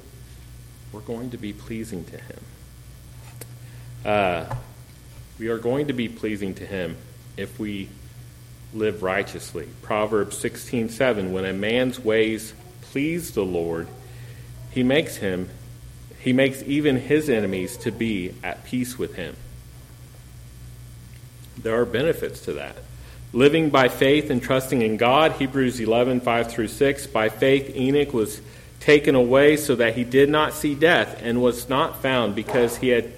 we're 0.92 1.02
going 1.02 1.30
to 1.32 1.38
be 1.38 1.54
pleasing 1.54 2.04
to 2.06 2.18
Him. 2.18 2.40
Uh, 4.06 4.56
we 5.40 5.50
are 5.50 5.58
going 5.58 5.88
to 5.88 5.94
be 5.94 6.10
pleasing 6.10 6.56
to 6.56 6.66
Him 6.66 6.98
if 7.38 7.60
we 7.60 7.90
live 8.74 9.04
righteously. 9.04 9.68
Proverbs 9.84 10.38
16:7 10.38 11.32
When 11.32 11.46
a 11.46 11.54
man's 11.54 12.00
ways 12.00 12.54
please 12.82 13.32
the 13.32 13.44
Lord, 13.44 13.88
he 14.74 14.82
makes 14.82 15.18
him, 15.18 15.50
he 16.20 16.34
makes 16.34 16.64
even 16.64 16.98
his 16.98 17.30
enemies 17.30 17.78
to 17.78 17.92
be 17.92 18.34
at 18.44 18.64
peace 18.64 18.98
with 18.98 19.16
him. 19.16 19.36
There 21.58 21.80
are 21.80 21.86
benefits 21.86 22.42
to 22.46 22.54
that. 22.54 22.76
Living 23.34 23.70
by 23.70 23.88
faith 23.88 24.30
and 24.30 24.42
trusting 24.42 24.82
in 24.82 24.98
God, 24.98 25.34
Hebrews 25.34 25.80
11, 25.80 26.22
5 26.22 26.52
through 26.52 26.68
6. 26.68 27.08
By 27.08 27.30
faith, 27.30 27.76
Enoch 27.76 28.14
was 28.14 28.42
taken 28.80 29.16
away 29.16 29.58
so 29.58 29.76
that 29.76 29.96
he 29.96 30.04
did 30.04 30.30
not 30.30 30.54
see 30.54 30.76
death 30.76 31.20
and 31.22 31.42
was 31.42 31.70
not 31.70 32.02
found 32.02 32.36
because, 32.36 32.78
he 32.78 32.90
had, 32.90 33.12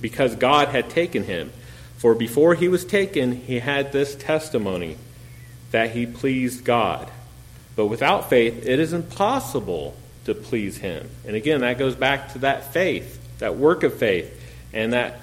because 0.00 0.34
God 0.36 0.68
had 0.68 0.88
taken 0.88 1.24
him. 1.24 1.52
For 1.98 2.14
before 2.14 2.54
he 2.54 2.68
was 2.68 2.84
taken, 2.84 3.32
he 3.32 3.60
had 3.60 3.92
this 3.92 4.14
testimony 4.14 4.96
that 5.70 5.90
he 5.90 6.06
pleased 6.06 6.64
God. 6.64 7.10
But 7.76 7.86
without 7.86 8.28
faith, 8.28 8.66
it 8.66 8.78
is 8.78 8.92
impossible 8.92 9.96
to 10.24 10.34
please 10.34 10.78
Him. 10.78 11.08
And 11.26 11.36
again, 11.36 11.60
that 11.60 11.78
goes 11.78 11.94
back 11.94 12.32
to 12.32 12.40
that 12.40 12.72
faith, 12.72 13.38
that 13.38 13.56
work 13.56 13.82
of 13.82 13.94
faith, 13.94 14.40
and 14.72 14.92
that 14.92 15.20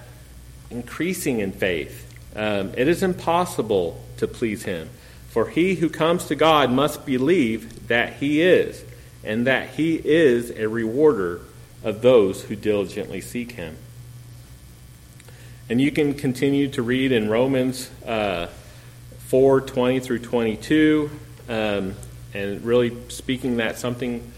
increasing 0.69 1.39
in 1.39 1.51
faith. 1.51 2.05
Um, 2.35 2.73
it 2.77 2.87
is 2.87 3.01
impossible 3.01 4.03
to 4.17 4.27
please 4.27 4.63
Him. 4.63 4.89
For 5.29 5.47
he 5.49 5.75
who 5.75 5.89
comes 5.89 6.25
to 6.25 6.35
God 6.35 6.71
must 6.71 7.05
believe 7.05 7.87
that 7.87 8.13
He 8.13 8.41
is, 8.41 8.83
and 9.23 9.47
that 9.47 9.69
He 9.69 9.95
is 9.95 10.49
a 10.51 10.67
rewarder 10.67 11.41
of 11.83 12.01
those 12.01 12.43
who 12.43 12.55
diligently 12.55 13.21
seek 13.21 13.53
Him. 13.53 13.77
And 15.69 15.79
you 15.79 15.91
can 15.91 16.15
continue 16.15 16.67
to 16.69 16.81
read 16.81 17.11
in 17.11 17.29
Romans 17.29 17.91
uh, 18.05 18.47
4 19.27 19.61
20 19.61 19.99
through 19.99 20.19
22, 20.19 21.11
um, 21.47 21.95
and 22.33 22.63
really 22.63 22.95
speaking 23.09 23.57
that 23.57 23.77
something 23.77 24.33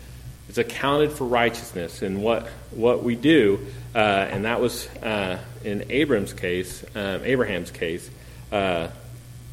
is 0.52 0.58
accounted 0.58 1.14
for 1.14 1.24
righteousness 1.24 2.02
in 2.02 2.22
what, 2.22 2.45
what 2.72 3.04
we 3.04 3.16
do. 3.16 3.66
Uh, 3.95 3.97
and 3.97 4.43
that 4.43 4.60
was 4.60 4.86
uh, 4.97 5.39
in 5.64 5.89
Abram's 5.89 6.34
case, 6.34 6.84
um, 6.93 7.24
Abraham's 7.24 7.72
case, 7.72 8.10
uh, 8.52 8.89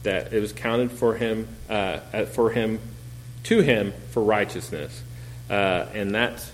that 0.03 0.33
it 0.33 0.41
was 0.41 0.53
counted 0.53 0.91
for 0.91 1.15
him, 1.15 1.47
uh, 1.71 1.99
for 2.25 2.51
him, 2.51 2.81
to 3.45 3.61
him 3.61 3.93
for 4.11 4.25
righteousness. 4.25 5.03
Uh, 5.49 5.87
and 5.95 6.13
that's, 6.13 6.51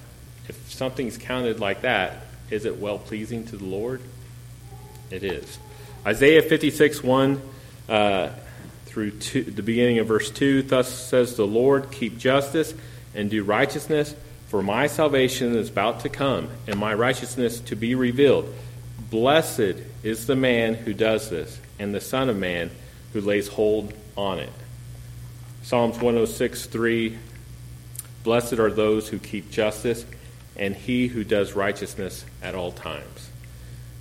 if 0.47 0.71
something's 0.71 1.17
counted 1.17 1.59
like 1.59 1.81
that, 1.81 2.27
is 2.51 2.67
it 2.67 2.79
well 2.79 2.99
pleasing 2.99 3.47
to 3.47 3.57
the 3.57 3.65
Lord? 3.65 4.03
It 5.11 5.25
is. 5.25 5.59
Isaiah 6.07 6.43
56, 6.43 7.03
1 7.03 7.41
uh, 7.89 8.29
through 8.85 9.13
two, 9.13 9.43
the 9.43 9.63
beginning 9.63 10.01
of 10.01 10.07
verse 10.07 10.31
2 10.31 10.65
Thus 10.65 10.93
says 10.93 11.35
the 11.35 11.47
Lord, 11.47 11.91
keep 11.91 12.19
justice 12.19 12.75
and 13.15 13.31
do 13.31 13.43
righteousness 13.43 14.15
for 14.49 14.63
my 14.63 14.87
salvation 14.87 15.57
is 15.57 15.71
about 15.71 16.01
to 16.01 16.09
come, 16.09 16.49
and 16.67 16.79
my 16.79 16.95
righteousness 16.95 17.61
to 17.61 17.77
be 17.77 17.95
revealed. 17.95 18.53
Blessed 19.11 19.77
is 20.03 20.27
the 20.27 20.37
man 20.37 20.75
who 20.75 20.93
does 20.93 21.31
this, 21.31 21.61
and 21.79 21.95
the 21.95 22.01
Son 22.01 22.29
of 22.29 22.37
Man 22.37 22.71
who 23.13 23.21
lays 23.21 23.49
hold 23.49 23.93
on 24.17 24.39
it. 24.39 24.53
Psalms 25.63 25.97
106 25.97 26.67
3 26.67 27.19
Blessed 28.25 28.55
are 28.55 28.71
those 28.71 29.09
who 29.09 29.19
keep 29.19 29.51
justice, 29.51 30.07
and 30.57 30.75
he 30.75 31.09
who 31.09 31.25
does 31.25 31.53
righteousness 31.53 32.25
at 32.43 32.55
all 32.55 32.73
times. 32.73 33.31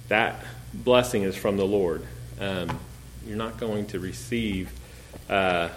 That 0.08 0.44
blessing 0.74 1.24
is 1.24 1.36
from 1.36 1.58
the 1.58 1.66
Lord. 1.66 2.06
Um, 2.40 2.80
you're 3.28 3.38
not 3.38 3.58
going 3.58 3.88
to 3.88 4.00
receive 4.00 4.72
uh, 5.30 5.70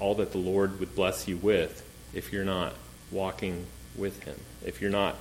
all 0.00 0.14
that 0.16 0.32
the 0.32 0.38
Lord 0.38 0.80
would 0.80 0.94
bless 0.94 1.28
you 1.28 1.36
with 1.36 1.86
if 2.14 2.32
you're 2.32 2.44
not 2.44 2.74
walking 3.12 3.66
with 3.96 4.22
Him, 4.24 4.38
if 4.64 4.80
you're 4.80 4.90
not 4.90 5.16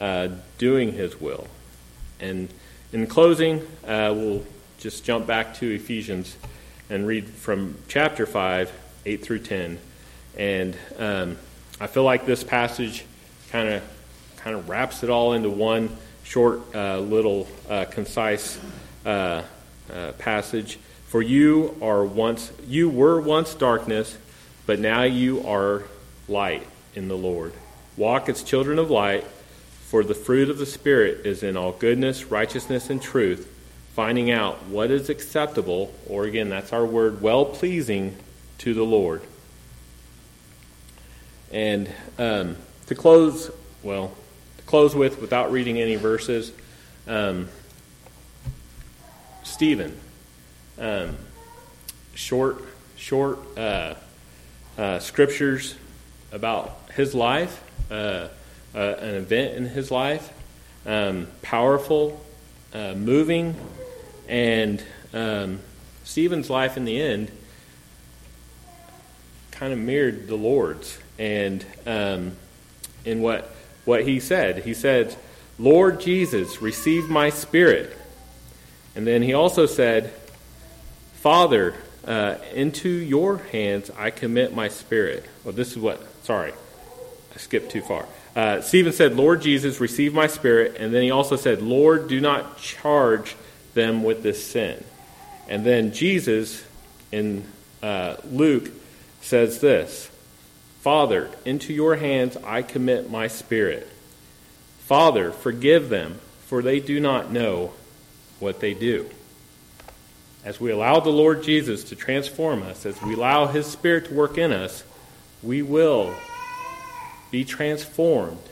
uh, 0.00 0.28
doing 0.58 0.92
His 0.92 1.20
will. 1.20 1.46
And 2.20 2.48
in 2.92 3.06
closing, 3.06 3.60
uh, 3.86 4.12
we'll 4.14 4.44
just 4.78 5.04
jump 5.04 5.26
back 5.26 5.54
to 5.56 5.74
Ephesians 5.74 6.36
and 6.90 7.06
read 7.06 7.26
from 7.28 7.76
chapter 7.88 8.26
5, 8.26 8.72
8 9.04 9.22
through 9.22 9.40
10. 9.40 9.78
And 10.36 10.76
um, 10.98 11.36
I 11.80 11.86
feel 11.86 12.04
like 12.04 12.26
this 12.26 12.44
passage 12.44 13.04
kind 13.50 13.68
of 13.68 13.82
kind 14.36 14.54
of 14.56 14.68
wraps 14.68 15.02
it 15.02 15.10
all 15.10 15.32
into 15.32 15.50
one 15.50 15.96
short, 16.22 16.60
uh, 16.74 17.00
little, 17.00 17.48
uh, 17.68 17.84
concise 17.86 18.60
uh, 19.04 19.42
uh, 19.92 20.12
passage. 20.18 20.78
For 21.08 21.20
you 21.20 21.76
are 21.82 22.04
once 22.04 22.52
you 22.66 22.88
were 22.88 23.20
once 23.20 23.54
darkness, 23.54 24.16
but 24.66 24.78
now 24.78 25.02
you 25.02 25.46
are 25.46 25.84
light 26.28 26.66
in 26.96 27.08
the 27.08 27.16
Lord. 27.16 27.52
Walk 27.96 28.28
as 28.28 28.42
children 28.42 28.78
of 28.78 28.90
light, 28.90 29.24
for 29.88 30.02
the 30.02 30.14
fruit 30.14 30.50
of 30.50 30.58
the 30.58 30.66
Spirit 30.66 31.24
is 31.24 31.42
in 31.42 31.56
all 31.56 31.72
goodness, 31.72 32.24
righteousness, 32.24 32.90
and 32.90 33.00
truth, 33.00 33.48
finding 33.94 34.30
out 34.30 34.64
what 34.66 34.90
is 34.90 35.08
acceptable, 35.08 35.94
or 36.08 36.24
again, 36.24 36.48
that's 36.48 36.72
our 36.72 36.84
word, 36.84 37.22
well 37.22 37.44
pleasing 37.44 38.16
to 38.58 38.74
the 38.74 38.82
Lord. 38.82 39.22
And 41.52 41.88
um, 42.18 42.56
to 42.86 42.94
close, 42.94 43.50
well, 43.82 44.12
to 44.58 44.64
close 44.64 44.94
with, 44.94 45.20
without 45.20 45.52
reading 45.52 45.78
any 45.78 45.94
verses, 45.94 46.52
um, 47.06 47.48
Stephen, 49.44 49.96
um, 50.78 51.16
short, 52.14 52.64
short 52.96 53.38
uh, 53.56 53.94
uh, 54.76 54.98
scriptures 54.98 55.76
about 56.36 56.80
his 56.94 57.14
life, 57.14 57.64
uh, 57.90 58.28
uh 58.74 58.78
an 58.78 59.14
event 59.16 59.56
in 59.56 59.66
his 59.66 59.90
life, 59.90 60.32
um, 60.86 61.26
powerful, 61.42 62.24
uh, 62.72 62.94
moving, 62.94 63.56
and 64.28 64.82
um, 65.12 65.58
Stephen's 66.04 66.48
life 66.48 66.76
in 66.76 66.84
the 66.84 67.00
end 67.00 67.30
kind 69.50 69.72
of 69.72 69.78
mirrored 69.78 70.28
the 70.28 70.36
Lord's 70.36 70.98
and 71.18 71.64
um, 71.86 72.36
in 73.04 73.22
what 73.22 73.50
what 73.84 74.04
he 74.04 74.20
said. 74.20 74.64
He 74.64 74.74
said, 74.74 75.16
"Lord 75.58 76.00
Jesus, 76.00 76.60
receive 76.60 77.08
my 77.08 77.30
spirit," 77.30 77.96
and 78.94 79.06
then 79.06 79.22
he 79.22 79.32
also 79.32 79.66
said, 79.66 80.12
"Father, 81.14 81.74
uh, 82.06 82.36
into 82.54 82.88
your 82.88 83.38
hands 83.38 83.90
I 83.96 84.10
commit 84.10 84.54
my 84.54 84.68
spirit." 84.68 85.24
Well, 85.44 85.54
this 85.54 85.72
is 85.72 85.78
what. 85.78 86.00
Sorry, 86.26 86.52
I 86.52 87.38
skipped 87.38 87.70
too 87.70 87.82
far. 87.82 88.04
Uh, 88.34 88.60
Stephen 88.60 88.92
said, 88.92 89.14
"Lord 89.14 89.42
Jesus, 89.42 89.78
receive 89.78 90.12
my 90.12 90.26
spirit," 90.26 90.76
and 90.76 90.92
then 90.92 91.04
he 91.04 91.12
also 91.12 91.36
said, 91.36 91.62
"Lord, 91.62 92.08
do 92.08 92.20
not 92.20 92.58
charge 92.58 93.36
them 93.74 94.02
with 94.02 94.24
this 94.24 94.44
sin." 94.44 94.82
And 95.48 95.64
then 95.64 95.92
Jesus 95.92 96.64
in 97.12 97.44
uh, 97.80 98.16
Luke 98.24 98.72
says 99.20 99.60
this 99.60 100.10
Father, 100.80 101.30
into 101.44 101.72
your 101.72 101.94
hands 101.94 102.36
I 102.38 102.62
commit 102.62 103.08
my 103.08 103.28
spirit. 103.28 103.88
Father, 104.80 105.30
forgive 105.30 105.90
them, 105.90 106.18
for 106.46 106.60
they 106.60 106.80
do 106.80 106.98
not 106.98 107.30
know 107.30 107.72
what 108.40 108.58
they 108.58 108.74
do. 108.74 109.08
As 110.44 110.60
we 110.60 110.72
allow 110.72 110.98
the 110.98 111.10
Lord 111.10 111.44
Jesus 111.44 111.84
to 111.84 111.94
transform 111.94 112.64
us, 112.64 112.84
as 112.84 113.00
we 113.00 113.14
allow 113.14 113.46
His 113.46 113.66
Spirit 113.66 114.06
to 114.06 114.14
work 114.14 114.38
in 114.38 114.52
us, 114.52 114.82
we 115.46 115.62
will 115.62 116.12
be 117.30 117.44
transformed 117.44 118.42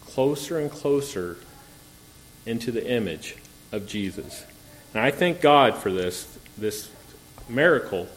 closer 0.00 0.58
and 0.58 0.70
closer 0.70 1.36
into 2.44 2.72
the 2.72 2.90
image 2.90 3.36
of 3.70 3.86
Jesus. 3.86 4.44
And 4.92 5.02
I 5.02 5.12
thank 5.12 5.40
God 5.40 5.76
for 5.76 5.92
this, 5.92 6.38
this 6.56 6.90
miracle 7.48 8.08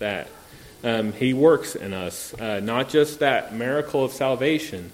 that 0.00 0.28
um, 0.84 1.12
He 1.12 1.32
works 1.32 1.74
in 1.74 1.94
us. 1.94 2.34
Uh, 2.34 2.60
not 2.60 2.90
just 2.90 3.20
that 3.20 3.54
miracle 3.54 4.04
of 4.04 4.12
salvation, 4.12 4.92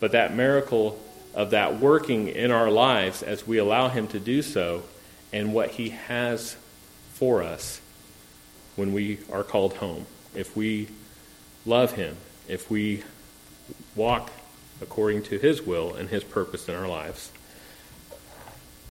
but 0.00 0.12
that 0.12 0.34
miracle 0.34 0.98
of 1.32 1.50
that 1.50 1.78
working 1.78 2.26
in 2.26 2.50
our 2.50 2.70
lives 2.70 3.22
as 3.22 3.46
we 3.46 3.58
allow 3.58 3.88
Him 3.88 4.08
to 4.08 4.18
do 4.18 4.42
so 4.42 4.82
and 5.32 5.54
what 5.54 5.70
He 5.72 5.90
has 5.90 6.56
for 7.12 7.42
us 7.42 7.80
when 8.74 8.92
we 8.92 9.18
are 9.30 9.44
called 9.44 9.74
home. 9.74 10.06
If 10.34 10.56
we 10.56 10.88
love 11.66 11.92
Him, 11.92 12.16
if 12.48 12.70
we 12.70 13.02
walk 13.94 14.30
according 14.80 15.22
to 15.24 15.38
His 15.38 15.62
will 15.62 15.94
and 15.94 16.08
His 16.08 16.24
purpose 16.24 16.68
in 16.68 16.74
our 16.74 16.88
lives. 16.88 17.30